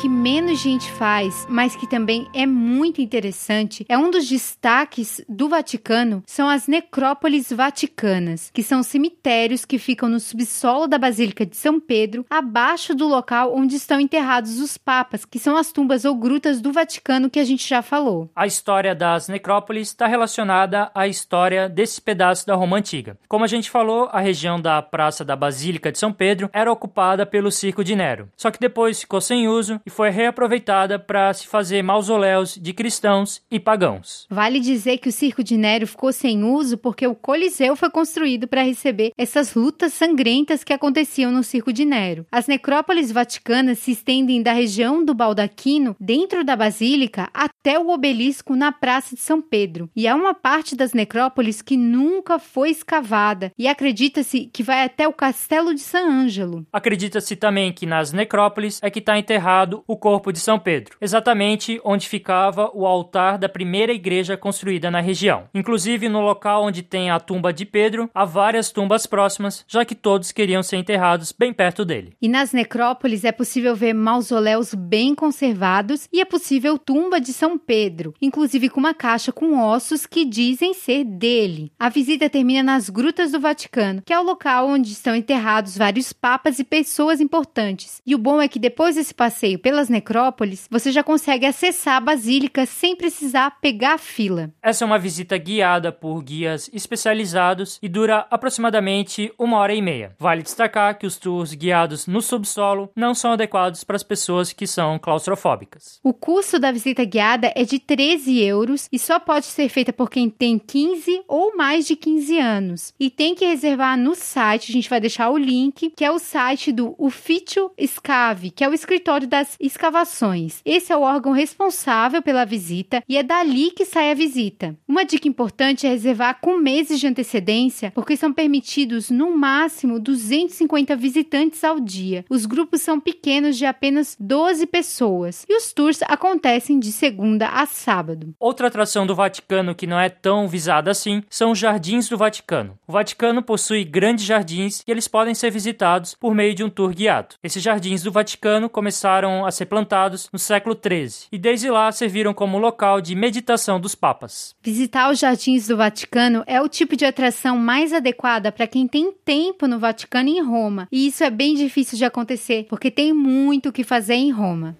Que 0.00 0.08
menos 0.20 0.60
gente 0.60 0.90
faz, 0.92 1.46
mas 1.48 1.74
que 1.74 1.88
também 1.88 2.28
é 2.34 2.44
muito 2.44 3.00
interessante, 3.00 3.86
é 3.88 3.96
um 3.96 4.10
dos 4.10 4.28
destaques 4.28 5.22
do 5.26 5.48
Vaticano, 5.48 6.22
são 6.26 6.46
as 6.46 6.68
necrópolis 6.68 7.50
vaticanas, 7.50 8.50
que 8.52 8.62
são 8.62 8.82
cemitérios 8.82 9.64
que 9.64 9.78
ficam 9.78 10.10
no 10.10 10.20
subsolo 10.20 10.86
da 10.86 10.98
Basílica 10.98 11.46
de 11.46 11.56
São 11.56 11.80
Pedro, 11.80 12.26
abaixo 12.28 12.94
do 12.94 13.08
local 13.08 13.54
onde 13.56 13.76
estão 13.76 13.98
enterrados 13.98 14.60
os 14.60 14.76
papas, 14.76 15.24
que 15.24 15.38
são 15.38 15.56
as 15.56 15.72
tumbas 15.72 16.04
ou 16.04 16.14
grutas 16.14 16.60
do 16.60 16.70
Vaticano 16.70 17.30
que 17.30 17.40
a 17.40 17.44
gente 17.44 17.66
já 17.66 17.80
falou. 17.80 18.30
A 18.36 18.46
história 18.46 18.94
das 18.94 19.26
necrópolis 19.26 19.88
está 19.88 20.06
relacionada 20.06 20.90
à 20.94 21.08
história 21.08 21.66
desse 21.66 21.98
pedaço 21.98 22.46
da 22.46 22.54
Roma 22.54 22.76
antiga. 22.76 23.16
Como 23.26 23.44
a 23.44 23.48
gente 23.48 23.70
falou, 23.70 24.10
a 24.12 24.20
região 24.20 24.60
da 24.60 24.82
Praça 24.82 25.24
da 25.24 25.34
Basílica 25.34 25.90
de 25.90 25.98
São 25.98 26.12
Pedro 26.12 26.50
era 26.52 26.70
ocupada 26.70 27.24
pelo 27.24 27.50
Circo 27.50 27.82
de 27.82 27.96
Nero. 27.96 28.28
Só 28.36 28.50
que 28.50 28.60
depois 28.60 29.00
ficou 29.00 29.22
sem 29.22 29.48
uso 29.48 29.80
e 29.86 29.88
foi 29.88 30.09
reaproveitada 30.10 30.98
para 30.98 31.32
se 31.32 31.46
fazer 31.46 31.82
mausoléus 31.82 32.54
de 32.54 32.72
cristãos 32.72 33.42
e 33.50 33.58
pagãos. 33.58 34.26
Vale 34.30 34.60
dizer 34.60 34.98
que 34.98 35.08
o 35.08 35.12
Circo 35.12 35.42
de 35.42 35.56
Nero 35.56 35.86
ficou 35.86 36.12
sem 36.12 36.44
uso 36.44 36.76
porque 36.76 37.06
o 37.06 37.14
Coliseu 37.14 37.76
foi 37.76 37.90
construído 37.90 38.46
para 38.46 38.62
receber 38.62 39.12
essas 39.16 39.54
lutas 39.54 39.92
sangrentas 39.92 40.64
que 40.64 40.72
aconteciam 40.72 41.30
no 41.30 41.42
Circo 41.42 41.72
de 41.72 41.84
Nero. 41.84 42.26
As 42.30 42.46
necrópolis 42.46 43.12
vaticanas 43.12 43.78
se 43.78 43.92
estendem 43.92 44.42
da 44.42 44.52
região 44.52 45.04
do 45.04 45.14
Baldaquino, 45.14 45.96
dentro 45.98 46.44
da 46.44 46.56
Basílica, 46.56 47.28
até 47.32 47.78
o 47.78 47.90
obelisco 47.90 48.56
na 48.56 48.72
Praça 48.72 49.14
de 49.14 49.20
São 49.20 49.40
Pedro. 49.40 49.90
E 49.94 50.06
há 50.08 50.14
uma 50.14 50.34
parte 50.34 50.74
das 50.74 50.92
necrópolis 50.92 51.62
que 51.62 51.76
nunca 51.76 52.38
foi 52.38 52.70
escavada 52.70 53.52
e 53.58 53.68
acredita-se 53.68 54.46
que 54.52 54.62
vai 54.62 54.84
até 54.84 55.06
o 55.06 55.12
Castelo 55.12 55.74
de 55.74 55.80
San 55.80 56.08
Ângelo. 56.08 56.66
Acredita-se 56.72 57.36
também 57.36 57.72
que 57.72 57.86
nas 57.86 58.12
necrópolis 58.12 58.80
é 58.82 58.90
que 58.90 58.98
está 58.98 59.18
enterrado 59.18 59.82
o 59.86 59.96
corpo 60.00 60.32
de 60.32 60.40
São 60.40 60.58
Pedro, 60.58 60.96
exatamente 61.00 61.80
onde 61.84 62.08
ficava 62.08 62.70
o 62.74 62.86
altar 62.86 63.38
da 63.38 63.48
primeira 63.48 63.92
igreja 63.92 64.36
construída 64.36 64.90
na 64.90 65.00
região. 65.00 65.44
Inclusive, 65.54 66.08
no 66.08 66.20
local 66.20 66.64
onde 66.64 66.82
tem 66.82 67.10
a 67.10 67.20
tumba 67.20 67.52
de 67.52 67.64
Pedro, 67.64 68.10
há 68.14 68.24
várias 68.24 68.72
tumbas 68.72 69.06
próximas, 69.06 69.64
já 69.68 69.84
que 69.84 69.94
todos 69.94 70.32
queriam 70.32 70.62
ser 70.62 70.78
enterrados 70.78 71.32
bem 71.38 71.52
perto 71.52 71.84
dele. 71.84 72.14
E 72.20 72.28
nas 72.28 72.52
necrópolis 72.52 73.24
é 73.24 73.30
possível 73.30 73.76
ver 73.76 73.92
mausoléus 73.92 74.74
bem 74.74 75.14
conservados 75.14 76.08
e 76.10 76.20
é 76.20 76.24
possível 76.24 76.78
tumba 76.78 77.20
de 77.20 77.32
São 77.32 77.58
Pedro, 77.58 78.14
inclusive 78.22 78.70
com 78.70 78.80
uma 78.80 78.94
caixa 78.94 79.30
com 79.30 79.58
ossos 79.58 80.06
que 80.06 80.24
dizem 80.24 80.72
ser 80.72 81.04
dele. 81.04 81.70
A 81.78 81.90
visita 81.90 82.30
termina 82.30 82.62
nas 82.62 82.88
Grutas 82.88 83.32
do 83.32 83.40
Vaticano, 83.40 84.02
que 84.06 84.12
é 84.12 84.18
o 84.18 84.24
local 84.24 84.68
onde 84.68 84.90
estão 84.92 85.14
enterrados 85.14 85.76
vários 85.76 86.12
papas 86.12 86.58
e 86.58 86.64
pessoas 86.64 87.20
importantes. 87.20 88.00
E 88.06 88.14
o 88.14 88.18
bom 88.18 88.40
é 88.40 88.48
que 88.48 88.58
depois 88.58 88.96
desse 88.96 89.12
passeio 89.12 89.58
pelas 89.58 89.89
necrópolis, 89.90 90.66
você 90.70 90.90
já 90.90 91.02
consegue 91.02 91.44
acessar 91.44 91.96
a 91.96 92.00
basílica 92.00 92.64
sem 92.64 92.96
precisar 92.96 93.58
pegar 93.60 93.94
a 93.94 93.98
fila. 93.98 94.50
Essa 94.62 94.84
é 94.84 94.86
uma 94.86 94.98
visita 94.98 95.36
guiada 95.36 95.92
por 95.92 96.22
guias 96.22 96.70
especializados 96.72 97.78
e 97.82 97.88
dura 97.88 98.26
aproximadamente 98.30 99.32
uma 99.38 99.58
hora 99.58 99.74
e 99.74 99.82
meia. 99.82 100.14
Vale 100.18 100.42
destacar 100.42 100.98
que 100.98 101.06
os 101.06 101.16
tours 101.16 101.52
guiados 101.52 102.06
no 102.06 102.22
subsolo 102.22 102.90
não 102.94 103.14
são 103.14 103.32
adequados 103.32 103.84
para 103.84 103.96
as 103.96 104.02
pessoas 104.02 104.52
que 104.52 104.66
são 104.66 104.98
claustrofóbicas. 104.98 106.00
O 106.02 106.14
custo 106.14 106.58
da 106.58 106.72
visita 106.72 107.04
guiada 107.04 107.52
é 107.54 107.64
de 107.64 107.78
13 107.78 108.40
euros 108.42 108.88
e 108.92 108.98
só 108.98 109.18
pode 109.18 109.46
ser 109.46 109.68
feita 109.68 109.92
por 109.92 110.08
quem 110.08 110.30
tem 110.30 110.58
15 110.58 111.22
ou 111.26 111.56
mais 111.56 111.86
de 111.86 111.96
15 111.96 112.38
anos. 112.38 112.94
E 112.98 113.10
tem 113.10 113.34
que 113.34 113.44
reservar 113.44 113.98
no 113.98 114.14
site, 114.14 114.70
a 114.70 114.72
gente 114.72 114.88
vai 114.88 115.00
deixar 115.00 115.30
o 115.30 115.38
link, 115.38 115.90
que 115.90 116.04
é 116.04 116.10
o 116.10 116.18
site 116.18 116.72
do 116.72 116.94
Ufficio 116.98 117.70
Scave, 117.84 118.50
que 118.50 118.62
é 118.62 118.68
o 118.68 118.74
escritório 118.74 119.26
das 119.26 119.56
escavações. 119.80 120.60
Esse 120.62 120.92
é 120.92 120.96
o 120.96 121.00
órgão 121.00 121.32
responsável 121.32 122.20
pela 122.20 122.44
visita 122.44 123.02
e 123.08 123.16
é 123.16 123.22
dali 123.22 123.70
que 123.70 123.86
sai 123.86 124.10
a 124.10 124.14
visita. 124.14 124.76
Uma 124.86 125.04
dica 125.04 125.26
importante 125.26 125.86
é 125.86 125.90
reservar 125.90 126.38
com 126.40 126.58
meses 126.58 127.00
de 127.00 127.06
antecedência, 127.06 127.90
porque 127.94 128.16
são 128.16 128.30
permitidos 128.30 129.10
no 129.10 129.34
máximo 129.34 129.98
250 129.98 130.94
visitantes 130.96 131.64
ao 131.64 131.80
dia. 131.80 132.26
Os 132.28 132.44
grupos 132.44 132.82
são 132.82 133.00
pequenos 133.00 133.56
de 133.56 133.64
apenas 133.64 134.16
12 134.20 134.66
pessoas 134.66 135.46
e 135.48 135.56
os 135.56 135.72
tours 135.72 136.00
acontecem 136.02 136.78
de 136.78 136.92
segunda 136.92 137.48
a 137.48 137.64
sábado. 137.64 138.34
Outra 138.38 138.66
atração 138.66 139.06
do 139.06 139.14
Vaticano 139.14 139.74
que 139.74 139.86
não 139.86 139.98
é 139.98 140.10
tão 140.10 140.46
visada 140.46 140.90
assim 140.90 141.22
são 141.30 141.52
os 141.52 141.58
Jardins 141.58 142.06
do 142.08 142.18
Vaticano. 142.18 142.78
O 142.86 142.92
Vaticano 142.92 143.42
possui 143.42 143.84
grandes 143.84 144.26
jardins 144.26 144.82
e 144.86 144.90
eles 144.90 145.08
podem 145.08 145.34
ser 145.34 145.50
visitados 145.50 146.14
por 146.14 146.34
meio 146.34 146.54
de 146.54 146.62
um 146.62 146.68
tour 146.68 146.92
guiado. 146.92 147.36
Esses 147.42 147.62
jardins 147.62 148.02
do 148.02 148.12
Vaticano 148.12 148.68
começaram 148.68 149.46
a 149.46 149.50
ser 149.50 149.69
plantados 149.70 150.28
no 150.32 150.38
século 150.38 150.76
XIII 150.76 151.28
e 151.32 151.38
desde 151.38 151.70
lá 151.70 151.90
serviram 151.92 152.34
como 152.34 152.58
local 152.58 153.00
de 153.00 153.14
meditação 153.14 153.80
dos 153.80 153.94
papas. 153.94 154.54
Visitar 154.60 155.10
os 155.10 155.20
jardins 155.20 155.68
do 155.68 155.76
Vaticano 155.76 156.42
é 156.46 156.60
o 156.60 156.68
tipo 156.68 156.96
de 156.96 157.06
atração 157.06 157.56
mais 157.56 157.92
adequada 157.92 158.50
para 158.50 158.66
quem 158.66 158.86
tem 158.86 159.12
tempo 159.24 159.66
no 159.68 159.78
Vaticano 159.78 160.28
e 160.28 160.38
em 160.38 160.42
Roma, 160.42 160.88
e 160.90 161.06
isso 161.06 161.22
é 161.22 161.30
bem 161.30 161.54
difícil 161.54 161.96
de 161.96 162.04
acontecer 162.04 162.66
porque 162.68 162.90
tem 162.90 163.12
muito 163.12 163.68
o 163.68 163.72
que 163.72 163.84
fazer 163.84 164.14
em 164.14 164.32
Roma. 164.32 164.76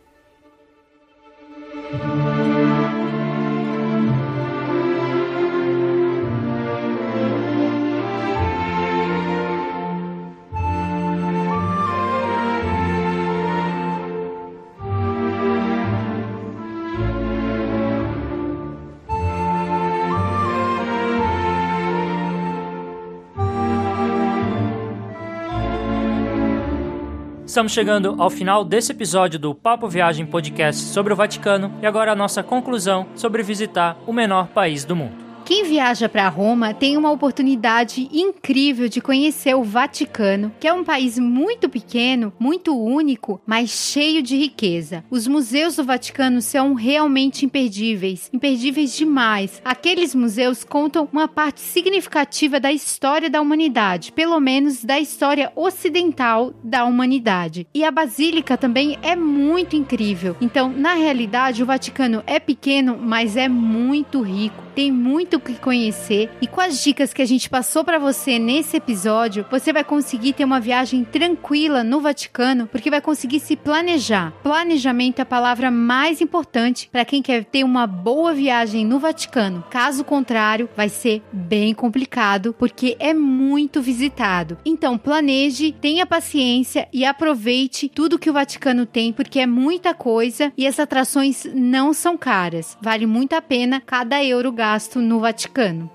Estamos 27.51 27.73
chegando 27.73 28.15
ao 28.17 28.31
final 28.31 28.65
desse 28.65 28.93
episódio 28.93 29.37
do 29.37 29.53
Papo 29.53 29.89
Viagem 29.89 30.25
Podcast 30.25 30.85
sobre 30.85 31.13
o 31.13 31.17
Vaticano 31.17 31.75
e 31.83 31.87
agora 31.87 32.13
a 32.13 32.15
nossa 32.15 32.45
conclusão 32.45 33.09
sobre 33.17 33.43
visitar 33.43 33.99
o 34.07 34.13
menor 34.13 34.47
país 34.47 34.85
do 34.85 34.95
mundo. 34.95 35.30
Quem 35.51 35.65
viaja 35.65 36.09
para 36.09 36.29
Roma 36.29 36.73
tem 36.73 36.97
uma 36.97 37.11
oportunidade 37.11 38.09
incrível 38.13 38.89
de 38.89 39.01
conhecer 39.01 39.53
o 39.53 39.65
Vaticano, 39.65 40.53
que 40.61 40.69
é 40.69 40.73
um 40.73 40.85
país 40.85 41.19
muito 41.19 41.69
pequeno, 41.69 42.33
muito 42.39 42.73
único, 42.81 43.41
mas 43.45 43.69
cheio 43.69 44.23
de 44.23 44.37
riqueza. 44.37 45.03
Os 45.11 45.27
museus 45.27 45.75
do 45.75 45.83
Vaticano 45.83 46.41
são 46.41 46.75
realmente 46.75 47.45
imperdíveis, 47.45 48.31
imperdíveis 48.33 48.97
demais. 48.97 49.61
Aqueles 49.65 50.15
museus 50.15 50.63
contam 50.63 51.09
uma 51.13 51.27
parte 51.27 51.61
significativa 51.61 52.61
da 52.61 52.71
história 52.71 53.29
da 53.29 53.41
humanidade, 53.41 54.13
pelo 54.13 54.39
menos 54.39 54.85
da 54.85 55.01
história 55.01 55.51
ocidental 55.57 56.55
da 56.63 56.85
humanidade. 56.85 57.67
E 57.75 57.83
a 57.83 57.91
Basílica 57.91 58.57
também 58.57 59.01
é 59.03 59.17
muito 59.17 59.75
incrível. 59.75 60.37
Então, 60.41 60.71
na 60.71 60.95
realidade, 60.95 61.61
o 61.61 61.67
Vaticano 61.67 62.23
é 62.25 62.39
pequeno, 62.39 62.97
mas 62.97 63.37
é 63.37 63.49
muito 63.49 64.23
rico, 64.23 64.63
tem 64.81 64.91
muito 64.91 65.37
o 65.37 65.41
que 65.41 65.57
conhecer 65.57 66.31
e 66.41 66.47
com 66.47 66.59
as 66.59 66.83
dicas 66.83 67.13
que 67.13 67.21
a 67.21 67.27
gente 67.27 67.51
passou 67.51 67.85
para 67.85 67.99
você 67.99 68.39
nesse 68.39 68.79
episódio, 68.79 69.45
você 69.51 69.75
vai 69.75 69.85
conseguir 69.85 70.33
ter 70.33 70.43
uma 70.43 70.59
viagem 70.59 71.05
tranquila 71.05 71.85
no 71.85 72.01
Vaticano, 72.01 72.67
porque 72.67 72.89
vai 72.89 73.03
conseguir 73.03 73.41
se 73.41 73.57
planejar. 73.57 74.33
Planejamento 74.43 75.19
é 75.19 75.23
a 75.23 75.27
palavra 75.27 75.71
mais 75.71 76.23
importante 76.23 76.89
para 76.91 77.05
quem 77.05 77.21
quer 77.21 77.45
ter 77.45 77.63
uma 77.63 77.87
boa 77.87 78.33
viagem 78.33 78.87
no 78.87 78.99
Vaticano. 78.99 79.63
Caso 79.69 80.03
contrário, 80.03 80.67
vai 80.75 80.89
ser 80.89 81.21
bem 81.31 81.75
complicado, 81.75 82.57
porque 82.59 82.97
é 82.99 83.13
muito 83.13 83.83
visitado. 83.83 84.57
Então, 84.65 84.97
planeje, 84.97 85.73
tenha 85.73 86.07
paciência 86.07 86.89
e 86.91 87.05
aproveite 87.05 87.91
tudo 87.95 88.19
que 88.19 88.31
o 88.31 88.33
Vaticano 88.33 88.87
tem, 88.87 89.13
porque 89.13 89.41
é 89.41 89.47
muita 89.47 89.93
coisa 89.93 90.51
e 90.57 90.67
as 90.67 90.81
atrações 90.81 91.47
não 91.53 91.93
são 91.93 92.17
caras. 92.17 92.79
Vale 92.81 93.05
muito 93.05 93.35
a 93.35 93.43
pena 93.43 93.79
cada 93.79 94.25
euro 94.25 94.51
gasto 94.51 94.70
no 95.01 95.19
Vaticano. 95.19 95.91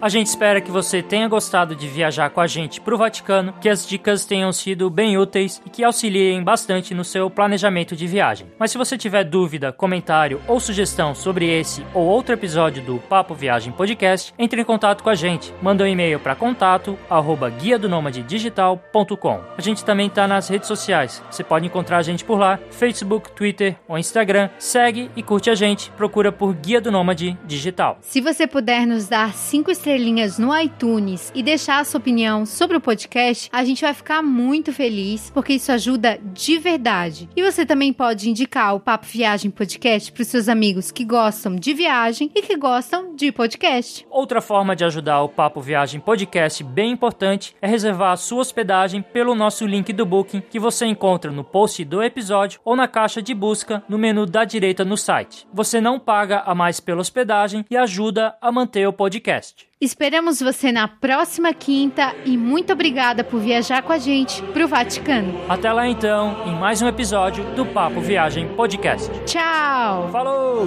A 0.00 0.08
gente 0.08 0.28
espera 0.28 0.60
que 0.60 0.70
você 0.70 1.02
tenha 1.02 1.26
gostado 1.26 1.74
de 1.74 1.88
viajar 1.88 2.30
com 2.30 2.40
a 2.40 2.46
gente 2.46 2.80
para 2.80 2.94
o 2.94 2.98
Vaticano, 2.98 3.52
que 3.60 3.68
as 3.68 3.84
dicas 3.84 4.24
tenham 4.24 4.52
sido 4.52 4.88
bem 4.88 5.18
úteis 5.18 5.60
e 5.66 5.70
que 5.70 5.82
auxiliem 5.82 6.40
bastante 6.40 6.94
no 6.94 7.02
seu 7.02 7.28
planejamento 7.28 7.96
de 7.96 8.06
viagem. 8.06 8.46
Mas 8.56 8.70
se 8.70 8.78
você 8.78 8.96
tiver 8.96 9.24
dúvida, 9.24 9.72
comentário 9.72 10.40
ou 10.46 10.60
sugestão 10.60 11.16
sobre 11.16 11.46
esse 11.50 11.84
ou 11.92 12.06
outro 12.06 12.32
episódio 12.32 12.80
do 12.80 12.98
Papo 12.98 13.34
Viagem 13.34 13.72
Podcast, 13.72 14.32
entre 14.38 14.62
em 14.62 14.64
contato 14.64 15.02
com 15.02 15.10
a 15.10 15.16
gente. 15.16 15.52
Manda 15.60 15.82
um 15.82 15.88
e-mail 15.88 16.20
para 16.20 16.36
contato 16.36 16.96
arroba 17.10 17.50
digital.com. 17.50 19.40
A 19.56 19.60
gente 19.60 19.84
também 19.84 20.06
está 20.06 20.28
nas 20.28 20.48
redes 20.48 20.68
sociais. 20.68 21.20
Você 21.28 21.42
pode 21.42 21.66
encontrar 21.66 21.98
a 21.98 22.02
gente 22.02 22.24
por 22.24 22.38
lá, 22.38 22.60
Facebook, 22.70 23.32
Twitter 23.32 23.74
ou 23.88 23.98
Instagram. 23.98 24.48
Segue 24.60 25.10
e 25.16 25.24
curte 25.24 25.50
a 25.50 25.56
gente. 25.56 25.90
Procura 25.96 26.30
por 26.30 26.54
Guia 26.54 26.80
do 26.80 26.92
Nômade 26.92 27.36
Digital. 27.44 27.98
Se 28.00 28.20
você 28.20 28.46
puder 28.46 28.86
nos 28.86 29.08
dar 29.08 29.34
cinco 29.34 29.72
estrelas 29.72 29.88
estrelinhas 29.98 30.38
no 30.38 30.56
iTunes 30.56 31.32
e 31.34 31.42
deixar 31.42 31.80
a 31.80 31.84
sua 31.84 31.98
opinião 31.98 32.46
sobre 32.46 32.76
o 32.76 32.80
podcast, 32.80 33.50
a 33.52 33.64
gente 33.64 33.82
vai 33.82 33.92
ficar 33.92 34.22
muito 34.22 34.72
feliz, 34.72 35.28
porque 35.30 35.54
isso 35.54 35.72
ajuda 35.72 36.20
de 36.32 36.56
verdade. 36.56 37.28
E 37.34 37.42
você 37.42 37.66
também 37.66 37.92
pode 37.92 38.30
indicar 38.30 38.76
o 38.76 38.80
Papo 38.80 39.06
Viagem 39.06 39.50
Podcast 39.50 40.12
para 40.12 40.22
os 40.22 40.28
seus 40.28 40.48
amigos 40.48 40.92
que 40.92 41.04
gostam 41.04 41.56
de 41.56 41.74
viagem 41.74 42.30
e 42.32 42.42
que 42.42 42.56
gostam 42.56 43.16
de 43.16 43.32
podcast. 43.32 44.06
Outra 44.08 44.40
forma 44.40 44.76
de 44.76 44.84
ajudar 44.84 45.20
o 45.22 45.28
Papo 45.28 45.60
Viagem 45.60 46.00
Podcast 46.00 46.62
bem 46.62 46.92
importante 46.92 47.56
é 47.60 47.66
reservar 47.66 48.12
a 48.12 48.16
sua 48.16 48.40
hospedagem 48.40 49.02
pelo 49.02 49.34
nosso 49.34 49.66
link 49.66 49.92
do 49.92 50.06
Booking 50.06 50.42
que 50.48 50.60
você 50.60 50.86
encontra 50.86 51.32
no 51.32 51.42
post 51.42 51.84
do 51.84 52.00
episódio 52.02 52.60
ou 52.64 52.76
na 52.76 52.86
caixa 52.86 53.20
de 53.20 53.34
busca 53.34 53.82
no 53.88 53.98
menu 53.98 54.26
da 54.26 54.44
direita 54.44 54.84
no 54.84 54.96
site. 54.96 55.44
Você 55.52 55.80
não 55.80 55.98
paga 55.98 56.42
a 56.46 56.54
mais 56.54 56.78
pela 56.78 57.00
hospedagem 57.00 57.64
e 57.68 57.76
ajuda 57.76 58.36
a 58.40 58.52
manter 58.52 58.86
o 58.86 58.92
podcast. 58.92 59.66
Esperamos 59.80 60.40
você 60.40 60.72
na 60.72 60.88
próxima 60.88 61.54
quinta 61.54 62.12
e 62.24 62.36
muito 62.36 62.72
obrigada 62.72 63.22
por 63.22 63.38
viajar 63.38 63.80
com 63.80 63.92
a 63.92 63.98
gente 63.98 64.42
para 64.42 64.64
o 64.64 64.68
Vaticano. 64.68 65.40
Até 65.48 65.72
lá 65.72 65.86
então, 65.86 66.48
em 66.48 66.54
mais 66.56 66.82
um 66.82 66.88
episódio 66.88 67.44
do 67.54 67.64
Papo 67.64 68.00
Viagem 68.00 68.48
Podcast. 68.56 69.08
Tchau! 69.24 70.08
Falou! 70.10 70.66